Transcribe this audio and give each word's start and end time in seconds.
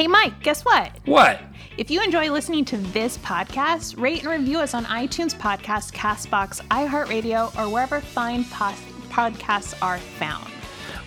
Hey, 0.00 0.06
Mike, 0.06 0.42
guess 0.42 0.64
what? 0.64 0.92
What? 1.04 1.42
If 1.76 1.90
you 1.90 2.02
enjoy 2.02 2.30
listening 2.30 2.64
to 2.64 2.78
this 2.78 3.18
podcast, 3.18 4.00
rate 4.00 4.24
and 4.24 4.30
review 4.30 4.58
us 4.58 4.72
on 4.72 4.86
iTunes 4.86 5.36
Podcast, 5.36 5.92
Castbox, 5.92 6.66
iHeartRadio, 6.68 7.54
or 7.54 7.70
wherever 7.70 8.00
fine 8.00 8.44
po- 8.44 8.72
podcasts 9.10 9.74
are 9.82 9.98
found. 9.98 10.50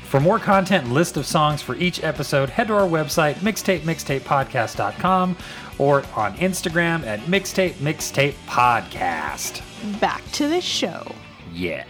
For 0.03 0.19
more 0.19 0.37
content 0.37 0.83
and 0.83 0.93
list 0.93 1.17
of 1.17 1.25
songs 1.25 1.59
for 1.59 1.75
each 1.77 2.03
episode, 2.03 2.51
head 2.51 2.67
to 2.67 2.75
our 2.75 2.87
website, 2.87 3.33
mixtapemixtapepodcast.com, 3.37 5.37
or 5.79 6.03
on 6.15 6.37
Instagram 6.37 7.03
at 7.07 7.19
mixtape 7.21 7.73
mixtape 7.77 8.35
podcast. 8.45 9.63
Back 9.99 10.21
to 10.33 10.47
the 10.47 10.61
show. 10.61 11.03
Yeah. 11.51 11.85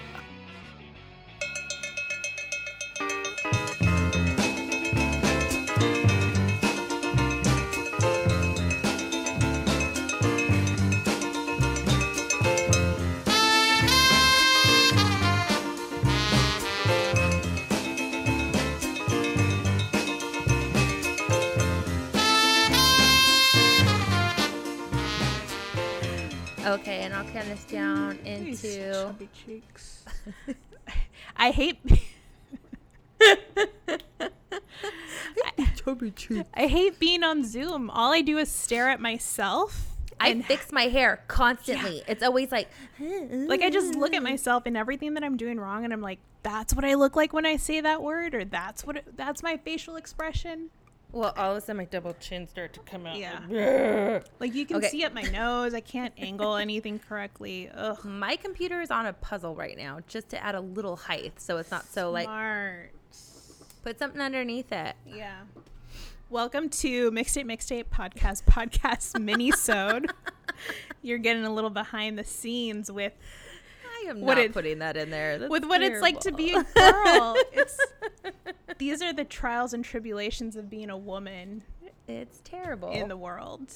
Into. 29.23 29.35
chubby 29.35 29.61
cheeks. 29.71 30.05
I 31.37 31.51
hate. 31.51 31.79
I 36.53 36.67
hate 36.67 36.99
being 36.99 37.23
on 37.23 37.43
Zoom. 37.43 37.89
All 37.89 38.11
I 38.11 38.21
do 38.21 38.37
is 38.37 38.49
stare 38.49 38.89
at 38.89 38.99
myself. 38.99 39.89
I 40.19 40.29
and 40.29 40.45
fix 40.45 40.71
my 40.71 40.83
hair 40.83 41.23
constantly. 41.27 42.03
It's 42.07 42.23
always 42.23 42.51
like, 42.51 42.69
like 42.99 43.61
I 43.61 43.69
just 43.69 43.95
look 43.95 44.13
at 44.13 44.23
myself 44.23 44.63
and 44.65 44.77
everything 44.77 45.15
that 45.15 45.23
I'm 45.23 45.37
doing 45.37 45.59
wrong, 45.59 45.83
and 45.83 45.91
I'm 45.91 46.01
like, 46.01 46.19
"That's 46.43 46.73
what 46.73 46.85
I 46.85 46.93
look 46.93 47.15
like 47.15 47.33
when 47.33 47.45
I 47.45 47.57
say 47.57 47.81
that 47.81 48.01
word," 48.01 48.35
or 48.35 48.45
"That's 48.45 48.85
what 48.85 48.97
it, 48.97 49.17
that's 49.17 49.43
my 49.43 49.57
facial 49.57 49.95
expression." 49.95 50.69
Well, 51.13 51.31
all 51.37 51.51
of 51.51 51.57
a 51.57 51.61
sudden 51.61 51.77
my 51.77 51.85
double 51.85 52.15
chin 52.19 52.47
start 52.47 52.73
to 52.73 52.79
come 52.79 53.05
out. 53.05 53.17
Yeah. 53.17 54.21
Like 54.39 54.55
you 54.55 54.65
can 54.65 54.77
Okay. 54.77 54.89
see 54.89 55.03
at 55.03 55.13
my 55.13 55.21
nose, 55.21 55.75
I 55.75 55.79
can't 55.79 56.11
angle 56.17 56.55
anything 56.55 56.97
correctly. 56.97 57.69
Ugh. 57.71 58.03
My 58.03 58.35
computer 58.35 58.81
is 58.81 58.89
on 58.89 59.05
a 59.05 59.13
puzzle 59.13 59.55
right 59.55 59.77
now, 59.77 59.99
just 60.07 60.29
to 60.29 60.43
add 60.43 60.55
a 60.55 60.59
little 60.59 60.95
height, 60.95 61.39
so 61.39 61.57
it's 61.57 61.69
not 61.69 61.85
so 61.85 62.09
like. 62.09 62.25
Smart. 62.25 62.91
Put 63.83 63.99
something 63.99 64.21
underneath 64.21 64.71
it. 64.71 64.95
Yeah. 65.05 65.41
Welcome 66.31 66.69
to 66.69 67.11
Mixtape 67.11 67.45
Mixtape 67.45 67.85
Podcast 67.93 68.43
Podcast 68.49 69.21
Mini-sode. 69.21 70.11
You're 71.03 71.19
getting 71.19 71.43
a 71.45 71.53
little 71.53 71.69
behind 71.69 72.17
the 72.17 72.23
scenes 72.23 72.91
with 72.91 73.13
I 74.05 74.09
am 74.11 74.21
What 74.21 74.35
not 74.35 74.45
it- 74.45 74.53
putting 74.53 74.79
that 74.79 74.97
in 74.97 75.09
there. 75.09 75.37
That's 75.39 75.49
with 75.51 75.65
what 75.65 75.81
it's 75.81 76.01
like 76.01 76.19
to 76.21 76.31
be 76.31 76.51
a 76.53 76.63
girl. 76.63 77.35
It's 77.51 77.77
these 78.77 79.01
are 79.01 79.13
the 79.13 79.23
trials 79.23 79.73
and 79.73 79.83
tribulations 79.83 80.55
of 80.55 80.69
being 80.69 80.89
a 80.89 80.97
woman 80.97 81.63
It's 82.07 82.41
terrible. 82.43 82.89
in 82.91 83.07
the 83.07 83.17
world. 83.17 83.71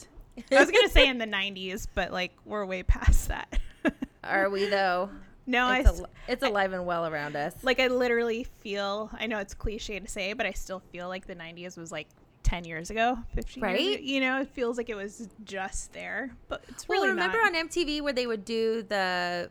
I 0.51 0.59
was 0.59 0.71
gonna 0.71 0.89
say 0.89 1.07
in 1.07 1.17
the 1.17 1.25
'90s, 1.39 1.87
but 1.93 2.11
like 2.11 2.33
we're 2.45 2.65
way 2.65 2.83
past 2.83 3.27
that. 3.29 3.59
Are 4.23 4.49
we 4.49 4.65
though? 4.67 5.09
no, 5.45 5.71
It's, 5.71 5.87
s- 5.89 5.99
al- 6.01 6.09
it's 6.27 6.43
alive 6.43 6.73
and 6.73 6.85
well 6.85 7.07
around 7.07 7.35
us. 7.37 7.55
like 7.63 7.79
I 7.79 7.87
literally 7.87 8.43
feel. 8.43 9.09
I 9.17 9.27
know 9.27 9.39
it's 9.39 9.53
cliche 9.53 9.99
to 9.99 10.07
say, 10.07 10.33
but 10.33 10.45
I 10.45 10.51
still 10.51 10.81
feel 10.91 11.07
like 11.07 11.25
the 11.27 11.35
'90s 11.35 11.77
was 11.77 11.91
like 11.91 12.07
10 12.43 12.65
years 12.65 12.89
ago, 12.91 13.17
15 13.35 13.63
years 13.63 13.73
Right? 13.73 13.95
ago. 13.95 14.03
You 14.03 14.19
know, 14.21 14.41
it 14.41 14.49
feels 14.49 14.77
like 14.77 14.89
it 14.89 14.95
was 14.95 15.27
just 15.43 15.91
there, 15.93 16.31
but 16.49 16.63
it's 16.69 16.87
really 16.87 17.07
Well, 17.07 17.15
remember 17.15 17.37
not. 17.37 17.55
on 17.55 17.67
MTV 17.67 18.01
where 18.01 18.13
they 18.13 18.27
would 18.27 18.45
do 18.45 18.83
the 18.83 19.49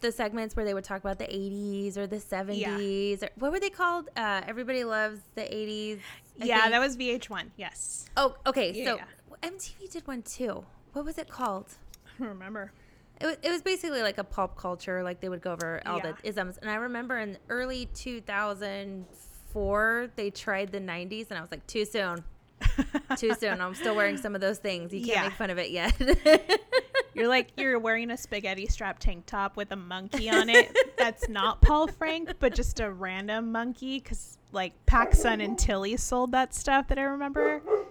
the 0.00 0.10
segments 0.12 0.56
where 0.56 0.64
they 0.64 0.72
would 0.74 0.84
talk 0.84 1.00
about 1.00 1.18
the 1.18 1.26
80s 1.26 1.96
or 1.96 2.06
the 2.06 2.16
70s 2.16 3.22
or 3.22 3.28
what 3.36 3.52
were 3.52 3.60
they 3.60 3.70
called? 3.70 4.08
Uh, 4.16 4.40
Everybody 4.46 4.84
loves 4.84 5.20
the 5.34 5.42
80s. 5.42 6.00
I 6.40 6.44
yeah, 6.46 6.60
think. 6.62 6.72
that 6.72 6.80
was 6.80 6.96
VH1. 6.96 7.50
Yes. 7.56 8.06
Oh, 8.16 8.34
okay. 8.46 8.72
Yeah, 8.72 8.84
so 8.84 8.96
yeah. 8.96 9.04
MTV 9.50 9.90
did 9.90 10.06
one 10.06 10.22
too. 10.22 10.64
What 10.94 11.04
was 11.04 11.18
it 11.18 11.28
called? 11.28 11.66
I 12.06 12.10
don't 12.20 12.28
remember. 12.28 12.72
It 13.20 13.26
was, 13.26 13.36
it 13.42 13.50
was 13.50 13.62
basically 13.62 14.02
like 14.02 14.18
a 14.18 14.24
pop 14.24 14.56
culture, 14.56 15.02
like 15.02 15.20
they 15.20 15.28
would 15.28 15.42
go 15.42 15.52
over 15.52 15.80
all 15.86 15.98
Yeah. 15.98 16.12
the 16.12 16.16
isms. 16.28 16.56
And 16.58 16.70
I 16.70 16.76
remember 16.76 17.18
in 17.18 17.36
early 17.48 17.86
2004, 17.94 20.10
they 20.16 20.30
tried 20.30 20.72
the 20.72 20.80
90s, 20.80 21.28
and 21.30 21.38
I 21.38 21.42
was 21.42 21.50
like, 21.50 21.66
too 21.66 21.84
soon. 21.84 22.24
Too 23.18 23.34
soon. 23.34 23.60
I'm 23.60 23.74
still 23.74 23.94
wearing 23.94 24.16
some 24.16 24.34
of 24.34 24.40
those 24.40 24.58
things. 24.58 24.90
You 24.92 25.00
can't 25.00 25.10
Yeah. 25.16 25.22
make 25.24 25.32
fun 25.34 25.50
of 25.50 25.58
it 25.58 25.70
yet. 25.70 25.94
You're 27.14 27.28
like 27.28 27.52
you're 27.56 27.78
wearing 27.78 28.10
a 28.10 28.16
spaghetti 28.16 28.66
strap 28.66 28.98
tank 28.98 29.26
top 29.26 29.56
with 29.56 29.70
a 29.70 29.76
monkey 29.76 30.28
on 30.28 30.48
it. 30.48 30.76
That's 30.98 31.28
not 31.28 31.62
Paul 31.62 31.86
Frank, 31.86 32.34
but 32.40 32.54
just 32.54 32.80
a 32.80 32.90
random 32.90 33.52
monkey. 33.52 34.00
Because 34.00 34.38
like 34.52 34.72
PacSun 34.86 35.42
and 35.42 35.58
Tilly 35.58 35.96
sold 35.96 36.32
that 36.32 36.54
stuff 36.54 36.88
that 36.88 36.98
I 36.98 37.02
remember. 37.02 37.60
Where 37.64 37.84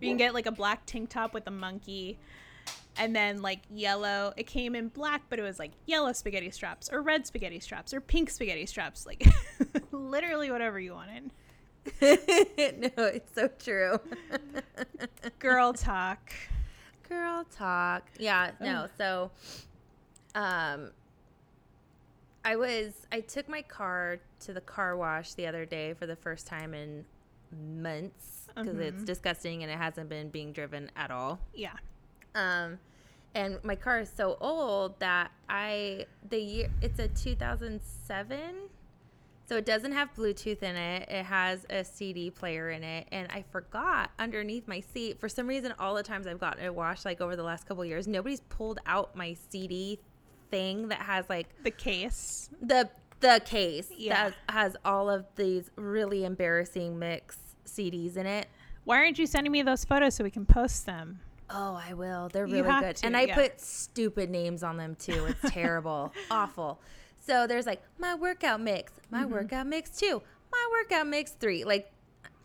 you 0.00 0.10
can 0.10 0.16
get 0.16 0.34
like 0.34 0.46
a 0.46 0.52
black 0.52 0.84
tank 0.86 1.08
top 1.08 1.32
with 1.32 1.46
a 1.46 1.50
monkey, 1.50 2.18
and 2.96 3.16
then 3.16 3.40
like 3.40 3.60
yellow. 3.70 4.34
It 4.36 4.46
came 4.46 4.74
in 4.74 4.88
black, 4.88 5.22
but 5.30 5.38
it 5.38 5.42
was 5.42 5.58
like 5.58 5.72
yellow 5.86 6.12
spaghetti 6.12 6.50
straps 6.50 6.90
or 6.92 7.00
red 7.00 7.26
spaghetti 7.26 7.60
straps 7.60 7.94
or 7.94 8.00
pink 8.00 8.28
spaghetti 8.30 8.66
straps. 8.66 9.06
Like 9.06 9.26
literally 9.92 10.50
whatever 10.50 10.78
you 10.78 10.92
wanted. 10.92 11.30
no, 12.00 13.04
it's 13.04 13.34
so 13.34 13.48
true. 13.58 13.98
Girl 15.38 15.72
talk. 15.72 16.32
Girl 17.08 17.44
talk. 17.50 18.04
Yeah, 18.18 18.52
no. 18.60 18.88
So 18.98 19.30
um 20.34 20.90
I 22.44 22.56
was 22.56 23.06
I 23.12 23.20
took 23.20 23.48
my 23.48 23.62
car 23.62 24.18
to 24.40 24.52
the 24.52 24.60
car 24.60 24.96
wash 24.96 25.34
the 25.34 25.46
other 25.46 25.64
day 25.64 25.94
for 25.94 26.06
the 26.06 26.16
first 26.16 26.46
time 26.46 26.74
in 26.74 27.04
months 27.82 28.48
because 28.54 28.78
it's 28.78 29.02
disgusting 29.04 29.62
and 29.62 29.72
it 29.72 29.78
hasn't 29.78 30.08
been 30.08 30.28
being 30.28 30.52
driven 30.52 30.90
at 30.96 31.10
all. 31.10 31.40
Yeah. 31.54 31.72
Um 32.34 32.78
and 33.34 33.58
my 33.64 33.74
car 33.74 34.00
is 34.00 34.12
so 34.14 34.36
old 34.40 34.98
that 35.00 35.30
I 35.48 36.06
the 36.28 36.38
year 36.38 36.68
it's 36.82 36.98
a 36.98 37.08
2007 37.08 38.54
so 39.46 39.56
it 39.56 39.66
doesn't 39.66 39.92
have 39.92 40.14
Bluetooth 40.14 40.62
in 40.62 40.76
it. 40.76 41.08
It 41.08 41.24
has 41.24 41.66
a 41.70 41.84
CD 41.84 42.30
player 42.30 42.70
in 42.70 42.82
it, 42.82 43.06
and 43.12 43.28
I 43.30 43.44
forgot 43.52 44.10
underneath 44.18 44.66
my 44.66 44.80
seat. 44.80 45.20
For 45.20 45.28
some 45.28 45.46
reason, 45.46 45.74
all 45.78 45.94
the 45.94 46.02
times 46.02 46.26
I've 46.26 46.40
gotten 46.40 46.64
it 46.64 46.74
washed, 46.74 47.04
like 47.04 47.20
over 47.20 47.36
the 47.36 47.42
last 47.42 47.66
couple 47.66 47.82
of 47.82 47.88
years, 47.88 48.06
nobody's 48.08 48.40
pulled 48.40 48.78
out 48.86 49.14
my 49.16 49.36
CD 49.50 49.98
thing 50.50 50.88
that 50.88 51.00
has 51.02 51.24
like 51.28 51.48
The 51.62 51.70
case. 51.70 52.48
the 52.62 52.88
the 53.20 53.40
case 53.44 53.90
Yeah. 53.96 54.30
that 54.30 54.54
has 54.54 54.76
all 54.84 55.08
of 55.08 55.24
these 55.36 55.70
really 55.76 56.24
embarrassing 56.24 56.98
mix 56.98 57.38
CDs 57.66 58.16
in 58.16 58.26
it. 58.26 58.46
Why 58.84 58.98
aren't 58.98 59.18
you 59.18 59.26
sending 59.26 59.50
me 59.50 59.62
those 59.62 59.84
photos 59.84 60.14
so 60.14 60.24
we 60.24 60.30
can 60.30 60.44
post 60.44 60.84
them? 60.84 61.20
Oh, 61.48 61.74
I 61.82 61.94
will. 61.94 62.28
They're 62.30 62.44
really 62.46 62.62
good. 62.62 62.96
to, 62.96 63.06
and 63.06 63.16
I 63.16 63.22
yeah. 63.22 63.34
put 63.34 63.60
stupid 63.60 64.28
names 64.30 64.62
on 64.62 64.76
them 64.76 64.94
too. 64.96 65.26
It's 65.26 65.52
terrible. 65.52 66.12
Awful. 66.30 66.80
So 67.26 67.46
there's 67.46 67.66
like 67.66 67.82
my 67.98 68.14
workout 68.14 68.60
mix, 68.60 68.92
my 69.10 69.22
Mm-hmm. 69.24 69.32
workout 69.32 69.66
mix 69.66 69.90
two, 69.90 70.22
my 70.52 70.68
workout 70.72 71.06
mix 71.06 71.32
three. 71.32 71.64
Like 71.64 71.90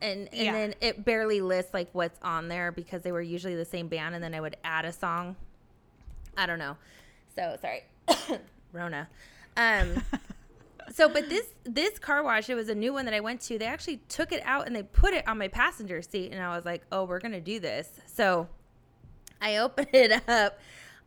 and 0.01 0.29
and 0.31 0.41
Yeah. 0.41 0.51
then 0.53 0.75
it 0.81 1.03
barely 1.03 1.41
lists 1.41 1.73
like 1.73 1.89
what's 1.93 2.17
on 2.21 2.47
there 2.47 2.71
because 2.71 3.01
they 3.01 3.11
were 3.11 3.21
usually 3.21 3.55
the 3.55 3.65
same 3.65 3.87
band 3.87 4.15
and 4.15 4.23
then 4.23 4.33
I 4.33 4.41
would 4.41 4.55
add 4.63 4.85
a 4.85 4.91
song. 4.93 5.35
I 6.37 6.45
don't 6.45 6.59
know. 6.59 6.77
So 7.35 7.57
sorry. 7.61 7.83
Rona. 8.73 9.09
Um 9.57 10.01
so 10.91 11.07
but 11.09 11.29
this 11.29 11.45
this 11.65 11.99
car 11.99 12.23
wash 12.23 12.49
it 12.49 12.55
was 12.55 12.67
a 12.69 12.73
new 12.73 12.91
one 12.91 13.05
that 13.05 13.13
i 13.13 13.19
went 13.19 13.39
to 13.41 13.59
they 13.59 13.65
actually 13.67 13.97
took 14.09 14.31
it 14.31 14.41
out 14.43 14.65
and 14.65 14.75
they 14.75 14.81
put 14.81 15.13
it 15.13 15.27
on 15.27 15.37
my 15.37 15.47
passenger 15.47 16.01
seat 16.01 16.31
and 16.31 16.41
i 16.41 16.55
was 16.55 16.65
like 16.65 16.81
oh 16.91 17.03
we're 17.03 17.19
gonna 17.19 17.39
do 17.39 17.59
this 17.59 17.87
so 18.07 18.47
i 19.39 19.57
opened 19.57 19.89
it 19.93 20.27
up 20.27 20.57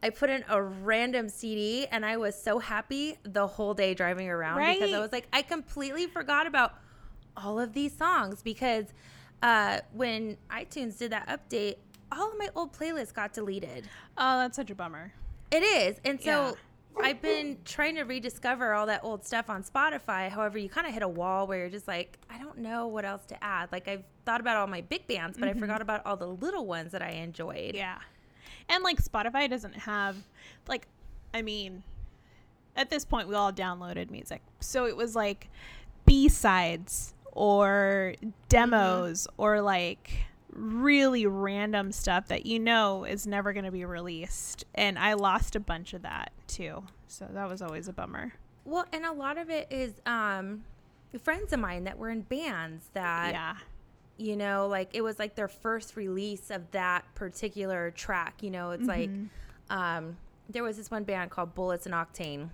i 0.02 0.10
put 0.10 0.28
in 0.31 0.44
a 0.49 0.62
random 0.62 1.28
cd 1.28 1.87
and 1.90 2.04
i 2.04 2.16
was 2.16 2.34
so 2.40 2.58
happy 2.58 3.16
the 3.22 3.46
whole 3.46 3.75
day 3.75 3.94
driving 3.94 4.28
around 4.28 4.58
because 4.75 4.93
i 4.93 4.99
was 4.99 5.12
like 5.12 5.26
i 5.32 5.43
completely 5.43 6.06
forgot 6.06 6.46
about 6.46 6.75
all 7.37 7.58
of 7.58 7.72
these 7.72 7.96
songs 7.96 8.43
because 8.43 8.87
uh, 9.43 9.78
when 9.93 10.37
itunes 10.50 10.99
did 10.99 11.10
that 11.12 11.26
update 11.28 11.76
all 12.12 12.31
of 12.31 12.38
my 12.38 12.49
old 12.54 12.72
playlists 12.72 13.12
got 13.14 13.32
deleted 13.32 13.88
Oh, 14.19 14.38
that's 14.40 14.56
such 14.56 14.70
a 14.70 14.75
bummer. 14.75 15.12
it 15.50 15.62
is. 15.62 15.96
And 16.05 16.20
so 16.20 16.48
Yeah. 16.98 17.02
I've 17.06 17.22
been 17.22 17.56
trying 17.64 17.94
to 17.94 18.02
rediscover 18.02 18.75
all 18.75 18.84
that 18.87 19.00
old 19.02 19.25
stuff 19.25 19.48
on 19.48 19.62
Spotify. 19.64 20.28
However, 20.28 20.58
you 20.58 20.69
kind 20.69 20.87
of 20.87 20.93
hit 20.93 21.02
a 21.02 21.08
wall 21.08 21.46
where 21.46 21.60
you're 21.60 21.70
just 21.70 21.88
like, 21.88 22.19
I 22.28 22.37
don't 22.37 22.58
know 22.58 22.87
what 22.87 23.06
else 23.06 23.25
to 23.28 23.43
add. 23.43 23.72
Like 23.72 23.88
I've 23.88 24.05
thought 24.26 24.43
about 24.43 24.58
all 24.58 24.66
my 24.66 24.82
big 24.82 25.06
bands, 25.06 25.38
but 25.38 25.48
I 25.48 25.55
forgot 25.55 25.81
about 25.81 26.05
all 26.05 26.19
the 26.19 26.26
little 26.28 26.66
ones 26.66 26.93
that 26.93 27.00
I 27.00 27.12
enjoyed. 27.12 27.75
Yeah. 27.75 27.96
And 28.69 28.82
like 28.82 29.02
Spotify 29.02 29.49
doesn't 29.49 29.75
have 29.75 30.16
like 30.69 30.87
I 31.34 31.43
mean 31.43 31.82
at 32.76 32.90
this 32.90 33.04
point 33.04 33.28
we 33.28 33.34
all 33.34 33.52
downloaded 33.52 34.10
music. 34.10 34.43
So 34.60 34.87
it 34.87 34.96
was 34.96 35.14
like 35.14 35.49
B-sides 36.06 37.14
or 37.32 38.14
demos 38.49 39.26
or 39.37 39.60
like 39.60 40.10
really 40.52 41.26
random 41.26 41.93
stuff 41.93 42.28
that 42.28 42.46
you 42.46 42.58
know 42.58 43.04
is 43.04 43.26
never 43.26 43.52
going 43.52 43.64
to 43.64 43.70
be 43.70 43.84
released. 43.84 44.64
And 44.75 44.98
I 44.98 45.14
lost 45.14 45.56
a 45.56 45.60
bunch 45.60 45.94
of 45.94 46.02
that 46.02 46.32
too. 46.46 46.84
So 47.08 47.26
that 47.32 47.48
was 47.48 47.62
always 47.62 47.88
a 47.88 47.93
bummer. 47.93 48.32
Well, 48.64 48.87
and 48.93 49.05
a 49.05 49.12
lot 49.12 49.38
of 49.38 49.50
it 49.50 49.66
is 49.70 49.93
um, 50.06 50.64
friends 51.22 51.52
of 51.52 51.60
mine 51.60 51.84
that 51.84 51.98
were 51.98 52.10
in 52.10 52.22
bands 52.22 52.90
that, 52.94 53.32
yeah. 53.32 53.56
You 54.18 54.36
know, 54.36 54.66
like 54.68 54.90
it 54.92 55.00
was 55.02 55.18
like 55.18 55.34
their 55.34 55.48
first 55.48 55.96
release 55.96 56.50
of 56.50 56.70
that 56.72 57.04
particular 57.14 57.90
track. 57.92 58.42
You 58.42 58.50
know, 58.50 58.70
it's 58.72 58.86
like 58.86 59.10
Mhm. 59.10 59.28
um, 59.70 60.16
there 60.48 60.62
was 60.62 60.76
this 60.76 60.90
one 60.90 61.04
band 61.04 61.30
called 61.30 61.54
Bullets 61.54 61.86
and 61.86 61.94
Octane. 61.94 62.50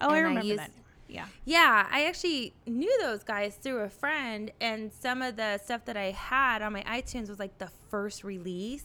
Oh, 0.00 0.08
I 0.10 0.16
and 0.18 0.26
I 0.26 0.28
remember 0.28 0.46
used- 0.46 0.60
that. 0.60 0.70
Yeah. 1.08 1.26
Yeah, 1.44 1.88
I 1.90 2.04
actually 2.04 2.54
knew 2.66 2.96
those 3.00 3.24
guys 3.24 3.56
through 3.56 3.78
a 3.80 3.90
friend, 3.90 4.52
and 4.60 4.92
some 4.92 5.22
of 5.22 5.34
the 5.36 5.58
stuff 5.58 5.84
that 5.86 5.96
I 5.96 6.12
had 6.12 6.62
on 6.62 6.72
my 6.72 6.82
iTunes 6.84 7.28
was 7.28 7.40
like 7.40 7.58
the 7.58 7.68
first 7.90 8.22
release 8.24 8.84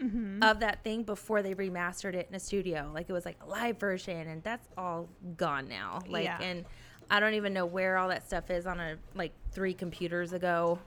Mm-hmm. 0.00 0.42
of 0.42 0.58
that 0.60 0.82
thing 0.82 1.04
before 1.04 1.40
they 1.42 1.54
remastered 1.54 2.14
it 2.14 2.26
in 2.28 2.34
a 2.34 2.40
studio. 2.40 2.90
Like 2.92 3.08
it 3.08 3.12
was 3.12 3.24
like 3.24 3.38
a 3.42 3.46
live 3.46 3.78
version, 3.78 4.26
and 4.28 4.42
that's 4.42 4.68
all 4.76 5.08
gone 5.36 5.68
now. 5.68 6.00
Like, 6.08 6.24
Yeah. 6.24 6.38
and 6.40 6.64
I 7.10 7.20
don't 7.20 7.34
even 7.34 7.52
know 7.52 7.64
where 7.66 7.96
all 7.96 8.08
that 8.08 8.26
stuff 8.26 8.50
is 8.50 8.66
on 8.66 8.80
a 8.80 8.96
like 9.14 9.32
three 9.52 9.72
computers 9.74 10.32
ago. 10.32 10.78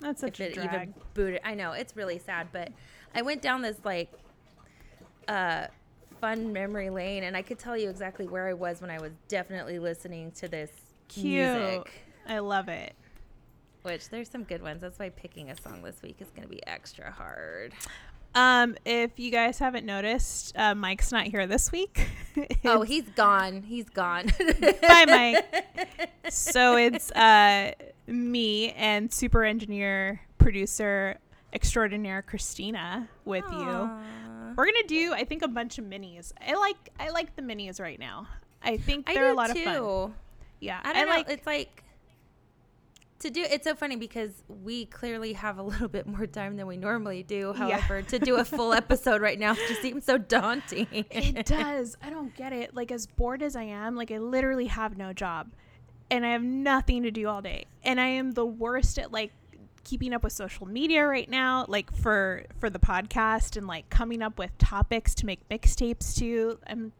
That's 0.00 0.20
such 0.20 0.40
if 0.40 0.52
a 0.52 0.54
drag. 0.54 0.74
even 0.74 0.94
booted. 1.14 1.40
I 1.44 1.54
know 1.54 1.72
it's 1.72 1.96
really 1.96 2.18
sad, 2.18 2.48
but 2.52 2.70
I 3.14 3.22
went 3.22 3.42
down 3.42 3.62
this 3.62 3.78
like 3.84 4.12
uh 5.28 5.66
fun 6.20 6.52
memory 6.52 6.90
lane, 6.90 7.24
and 7.24 7.36
I 7.36 7.42
could 7.42 7.58
tell 7.58 7.76
you 7.76 7.90
exactly 7.90 8.26
where 8.26 8.48
I 8.48 8.54
was 8.54 8.80
when 8.80 8.90
I 8.90 9.00
was 9.00 9.12
definitely 9.28 9.78
listening 9.78 10.30
to 10.32 10.48
this 10.48 10.70
Cute. 11.08 11.24
music. 11.26 11.90
I 12.26 12.38
love 12.38 12.68
it. 12.68 12.94
Which 13.82 14.08
there's 14.08 14.30
some 14.30 14.44
good 14.44 14.62
ones. 14.62 14.80
That's 14.80 14.98
why 14.98 15.10
picking 15.10 15.50
a 15.50 15.60
song 15.60 15.82
this 15.82 16.00
week 16.02 16.16
is 16.20 16.30
going 16.30 16.42
to 16.42 16.48
be 16.48 16.66
extra 16.66 17.10
hard. 17.10 17.74
Um, 18.34 18.76
if 18.84 19.18
you 19.18 19.30
guys 19.30 19.58
haven't 19.58 19.86
noticed, 19.86 20.56
uh, 20.56 20.74
Mike's 20.74 21.12
not 21.12 21.26
here 21.26 21.46
this 21.46 21.70
week. 21.72 22.08
Oh, 22.64 22.82
he's 22.82 23.08
gone. 23.10 23.62
He's 23.62 23.88
gone. 23.88 24.26
Bye, 24.82 25.04
Mike. 25.06 26.10
so 26.30 26.76
it's 26.76 27.12
uh, 27.12 27.70
me 28.08 28.72
and 28.72 29.12
super 29.12 29.44
engineer, 29.44 30.20
producer 30.38 31.18
extraordinaire 31.52 32.22
Christina 32.22 33.08
with 33.24 33.44
you. 33.52 33.90
We're 34.56 34.64
gonna 34.66 34.82
do, 34.88 35.12
I 35.12 35.24
think, 35.24 35.42
a 35.42 35.48
bunch 35.48 35.78
of 35.78 35.84
minis. 35.84 36.32
I 36.44 36.54
like, 36.54 36.90
I 36.98 37.10
like 37.10 37.36
the 37.36 37.42
minis 37.42 37.80
right 37.80 38.00
now. 38.00 38.26
I 38.64 38.78
think 38.78 39.08
I 39.08 39.14
they're 39.14 39.28
do 39.28 39.34
a 39.34 39.36
lot 39.36 39.54
too. 39.54 39.68
of 39.68 39.74
fun. 40.06 40.14
Yeah, 40.58 40.80
I 40.82 40.92
don't 40.92 41.06
know. 41.06 41.12
like. 41.12 41.30
it's 41.30 41.46
like 41.46 41.83
to 43.20 43.30
do. 43.30 43.44
It's 43.48 43.64
so 43.64 43.74
funny 43.74 43.96
because 43.96 44.42
we 44.48 44.86
clearly 44.86 45.32
have 45.34 45.58
a 45.58 45.62
little 45.62 45.88
bit 45.88 46.06
more 46.06 46.26
time 46.26 46.56
than 46.56 46.66
we 46.66 46.76
normally 46.76 47.22
do. 47.22 47.54
Yeah. 47.56 47.78
However, 47.78 48.02
to 48.02 48.18
do 48.18 48.36
a 48.36 48.44
full 48.44 48.72
episode 48.74 49.20
right 49.20 49.38
now 49.38 49.54
just 49.54 49.82
seems 49.82 50.04
so 50.04 50.18
daunting. 50.18 50.86
it 50.92 51.46
does. 51.46 51.96
I 52.02 52.10
don't 52.10 52.34
get 52.36 52.52
it. 52.52 52.74
Like 52.74 52.92
as 52.92 53.06
bored 53.06 53.42
as 53.42 53.56
I 53.56 53.64
am, 53.64 53.96
like 53.96 54.10
I 54.10 54.18
literally 54.18 54.66
have 54.66 54.96
no 54.96 55.12
job 55.12 55.52
and 56.10 56.24
I 56.24 56.30
have 56.30 56.42
nothing 56.42 57.02
to 57.04 57.10
do 57.10 57.28
all 57.28 57.42
day. 57.42 57.66
And 57.82 58.00
I 58.00 58.06
am 58.06 58.32
the 58.32 58.46
worst 58.46 58.98
at 58.98 59.12
like 59.12 59.32
keeping 59.84 60.12
up 60.14 60.24
with 60.24 60.32
social 60.32 60.66
media 60.66 61.06
right 61.06 61.28
now, 61.28 61.66
like 61.68 61.94
for 61.94 62.44
for 62.58 62.70
the 62.70 62.78
podcast 62.78 63.56
and 63.56 63.66
like 63.66 63.88
coming 63.90 64.22
up 64.22 64.38
with 64.38 64.56
topics 64.58 65.14
to 65.16 65.26
make 65.26 65.48
mixtapes 65.48 66.16
to. 66.18 66.58
I'm 66.66 66.92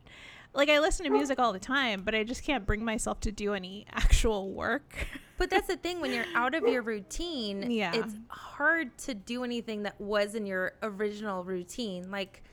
like 0.54 0.68
I 0.68 0.78
listen 0.80 1.04
to 1.04 1.10
music 1.10 1.38
all 1.38 1.52
the 1.52 1.58
time, 1.58 2.02
but 2.02 2.14
I 2.14 2.22
just 2.24 2.44
can't 2.44 2.64
bring 2.64 2.84
myself 2.84 3.20
to 3.20 3.32
do 3.32 3.54
any 3.54 3.86
actual 3.92 4.50
work. 4.52 4.94
But 5.36 5.50
that's 5.50 5.66
the 5.66 5.76
thing 5.76 6.00
when 6.00 6.12
you're 6.12 6.24
out 6.34 6.54
of 6.54 6.62
your 6.68 6.82
routine, 6.82 7.70
Yeah. 7.70 7.92
it's 7.92 8.14
hard 8.28 8.96
to 8.98 9.14
do 9.14 9.42
anything 9.42 9.82
that 9.82 10.00
was 10.00 10.34
in 10.36 10.46
your 10.46 10.74
original 10.82 11.42
routine. 11.42 12.10
Like 12.10 12.44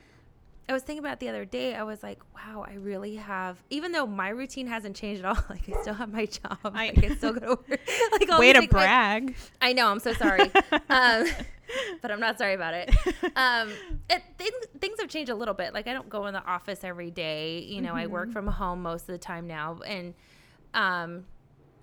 I 0.68 0.72
was 0.72 0.82
thinking 0.82 1.04
about 1.04 1.18
the 1.20 1.28
other 1.28 1.44
day, 1.44 1.74
I 1.74 1.82
was 1.82 2.02
like, 2.02 2.20
wow, 2.34 2.64
I 2.66 2.74
really 2.74 3.16
have 3.16 3.62
even 3.70 3.92
though 3.92 4.06
my 4.06 4.28
routine 4.28 4.66
hasn't 4.68 4.96
changed 4.96 5.24
at 5.24 5.36
all, 5.36 5.44
like 5.50 5.68
I 5.68 5.80
still 5.82 5.94
have 5.94 6.12
my 6.12 6.26
job. 6.26 6.58
I- 6.64 6.92
like 6.94 7.04
I 7.04 7.14
still 7.16 7.32
go 7.32 7.40
to 7.40 7.46
work. 7.68 7.80
like 8.12 8.30
all 8.30 8.38
Way 8.40 8.52
to 8.52 8.60
like- 8.60 8.70
brag. 8.70 9.34
I 9.60 9.72
know, 9.72 9.88
I'm 9.88 9.98
so 10.00 10.12
sorry. 10.12 10.42
um, 10.88 11.26
but 12.00 12.10
I'm 12.10 12.20
not 12.20 12.38
sorry 12.38 12.54
about 12.54 12.74
it. 12.74 12.90
Um, 13.36 13.70
it 14.10 14.22
things, 14.38 14.52
things 14.80 15.00
have 15.00 15.08
changed 15.08 15.30
a 15.30 15.34
little 15.34 15.54
bit. 15.54 15.74
Like 15.74 15.86
I 15.88 15.92
don't 15.92 16.08
go 16.08 16.26
in 16.26 16.34
the 16.34 16.44
office 16.44 16.84
every 16.84 17.10
day. 17.10 17.60
You 17.60 17.80
know, 17.80 17.94
I 17.94 18.06
work 18.06 18.30
from 18.32 18.46
home 18.46 18.82
most 18.82 19.02
of 19.02 19.08
the 19.08 19.18
time 19.18 19.46
now, 19.46 19.78
and 19.86 20.14
um, 20.74 21.24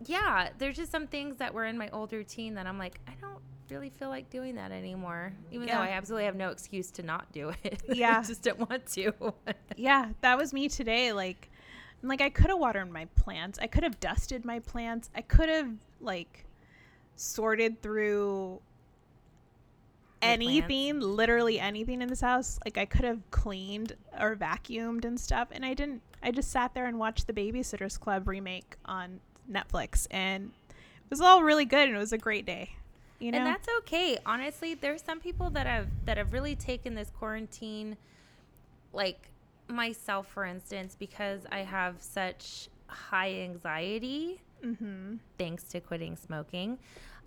yeah, 0.05 0.49
there's 0.57 0.77
just 0.77 0.91
some 0.91 1.07
things 1.07 1.37
that 1.37 1.53
were 1.53 1.65
in 1.65 1.77
my 1.77 1.89
old 1.89 2.13
routine 2.13 2.53
that 2.55 2.65
I'm 2.67 2.77
like, 2.77 2.99
I 3.07 3.11
don't 3.19 3.41
really 3.71 3.89
feel 3.89 4.09
like 4.09 4.29
doing 4.29 4.55
that 4.55 4.71
anymore. 4.71 5.33
Even 5.51 5.67
Yeah. 5.67 5.77
though 5.77 5.83
I 5.83 5.89
absolutely 5.89 6.25
have 6.25 6.35
no 6.35 6.49
excuse 6.49 6.91
to 6.91 7.03
not 7.03 7.31
do 7.31 7.51
it. 7.63 7.81
Yeah. 7.93 8.19
I 8.19 8.27
just 8.27 8.41
don't 8.43 8.69
want 8.69 8.85
to. 8.93 9.13
yeah, 9.77 10.09
that 10.21 10.37
was 10.37 10.53
me 10.53 10.69
today. 10.69 11.11
Like, 11.13 11.49
like 12.03 12.21
I 12.21 12.29
could 12.29 12.47
have 12.49 12.59
watered 12.59 12.91
my 12.91 13.05
plants. 13.15 13.59
I 13.61 13.67
could 13.67 13.83
have 13.83 13.99
dusted 13.99 14.45
my 14.45 14.59
plants. 14.59 15.09
I 15.15 15.21
could 15.21 15.49
have 15.49 15.71
like 16.01 16.45
sorted 17.15 17.81
through 17.81 18.61
Your 20.21 20.31
anything, 20.31 20.99
literally 20.99 21.59
anything 21.59 22.01
in 22.01 22.09
this 22.09 22.21
house. 22.21 22.59
Like 22.65 22.77
I 22.77 22.85
could 22.85 23.05
have 23.05 23.19
cleaned 23.31 23.95
or 24.19 24.35
vacuumed 24.35 25.05
and 25.05 25.19
stuff, 25.19 25.49
and 25.51 25.65
I 25.65 25.73
didn't. 25.73 26.01
I 26.21 26.31
just 26.31 26.51
sat 26.51 26.73
there 26.73 26.85
and 26.85 26.99
watched 26.99 27.27
the 27.27 27.33
Babysitters 27.33 27.97
Club 27.99 28.27
remake 28.27 28.75
on 28.85 29.19
Netflix, 29.49 30.07
and 30.11 30.51
it 30.69 31.09
was 31.09 31.21
all 31.21 31.43
really 31.43 31.65
good, 31.65 31.87
and 31.87 31.95
it 31.95 31.99
was 31.99 32.11
a 32.13 32.17
great 32.17 32.45
day. 32.45 32.75
You 33.19 33.31
know, 33.31 33.39
and 33.39 33.47
that's 33.47 33.67
okay. 33.79 34.17
Honestly 34.25 34.73
there's 34.75 35.01
some 35.03 35.19
people 35.19 35.49
that 35.51 35.67
have 35.67 35.87
that 36.05 36.17
have 36.17 36.31
really 36.33 36.55
taken 36.55 36.95
this 36.95 37.09
quarantine 37.09 37.97
like 38.93 39.29
myself 39.67 40.25
for 40.27 40.45
instance 40.45 40.95
because 40.97 41.41
i 41.51 41.59
have 41.59 41.97
such 41.99 42.69
high 42.87 43.31
anxiety 43.33 44.41
mm-hmm. 44.65 45.17
thanks 45.37 45.63
to 45.63 45.79
quitting 45.79 46.15
smoking. 46.15 46.79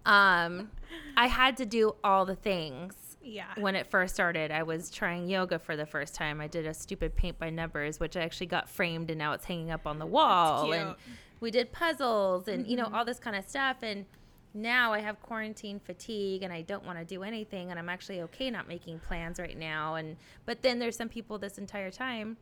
Um 0.04 0.70
i 1.16 1.26
had 1.28 1.56
to 1.58 1.66
do 1.66 1.94
all 2.02 2.24
the 2.26 2.34
things. 2.34 2.94
Yeah, 3.24 3.44
when 3.56 3.76
it 3.76 3.86
first 3.86 4.14
started 4.14 4.50
i 4.50 4.64
was 4.64 4.90
trying 4.90 5.28
yoga 5.28 5.58
for 5.60 5.76
the 5.76 5.86
first 5.86 6.14
time. 6.16 6.40
I 6.40 6.48
did 6.48 6.66
a 6.66 6.74
stupid 6.74 7.14
paint 7.14 7.38
by 7.38 7.50
numbers 7.50 8.00
which 8.00 8.16
i 8.16 8.22
actually 8.22 8.46
got 8.48 8.68
framed 8.68 9.10
and 9.10 9.18
now 9.18 9.32
it's 9.34 9.44
hanging 9.44 9.70
up 9.70 9.86
on 9.86 9.98
the 10.00 10.06
wall. 10.06 10.72
And 10.72 10.96
we 11.38 11.52
did 11.52 11.70
puzzles 11.70 12.48
and 12.48 12.66
you 12.66 12.76
know 12.76 12.86
Mhm. 12.86 12.94
all 12.94 13.04
this 13.04 13.20
kind 13.20 13.36
of 13.36 13.44
stuff. 13.48 13.76
And 13.82 14.06
now 14.54 14.92
i 14.92 14.98
have 14.98 15.20
quarantine 15.22 15.80
fatigue 15.80 16.42
and 16.42 16.52
i 16.52 16.60
don't 16.60 16.84
want 16.84 16.98
to 16.98 17.04
do 17.04 17.22
anything 17.22 17.70
and 17.70 17.78
i'm 17.78 17.88
actually 17.88 18.20
okay 18.20 18.50
not 18.50 18.68
making 18.68 18.98
plans 19.00 19.38
right 19.38 19.58
now 19.58 19.94
and 19.94 20.16
but 20.44 20.62
then 20.62 20.78
there's 20.78 20.96
some 20.96 21.08
people 21.08 21.38
this 21.38 21.56
entire 21.58 21.90
time 21.90 22.36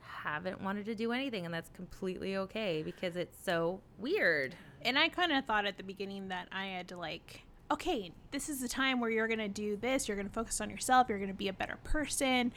haven't 0.00 0.60
wanted 0.60 0.84
to 0.86 0.94
do 0.94 1.12
anything 1.12 1.44
and 1.44 1.54
that's 1.54 1.70
completely 1.70 2.36
okay 2.36 2.82
because 2.82 3.16
it's 3.16 3.36
so 3.44 3.80
weird 3.98 4.54
And 4.86 4.98
I 4.98 5.08
kind 5.08 5.32
of 5.32 5.46
thought 5.46 5.64
at 5.64 5.78
the 5.78 5.82
beginning 5.82 6.28
that 6.28 6.46
I 6.52 6.66
had 6.66 6.88
to 6.88 6.98
like, 6.98 7.42
okay, 7.70 8.12
this 8.32 8.50
is 8.50 8.60
the 8.60 8.68
time 8.68 9.00
where 9.00 9.08
you're 9.08 9.28
gonna 9.28 9.48
do 9.48 9.76
this. 9.76 10.06
You're 10.08 10.16
gonna 10.18 10.28
focus 10.28 10.60
on 10.60 10.68
yourself. 10.68 11.08
You're 11.08 11.18
gonna 11.18 11.32
be 11.32 11.48
a 11.48 11.54
better 11.54 11.78
person. 11.84 12.52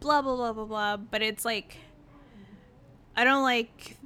Blah 0.00 0.22
blah 0.22 0.34
blah 0.34 0.52
blah 0.52 0.64
blah. 0.64 0.96
But 0.96 1.22
it's 1.22 1.44
like, 1.44 1.76
I 3.16 3.22
don't 3.22 3.44
like. 3.44 3.96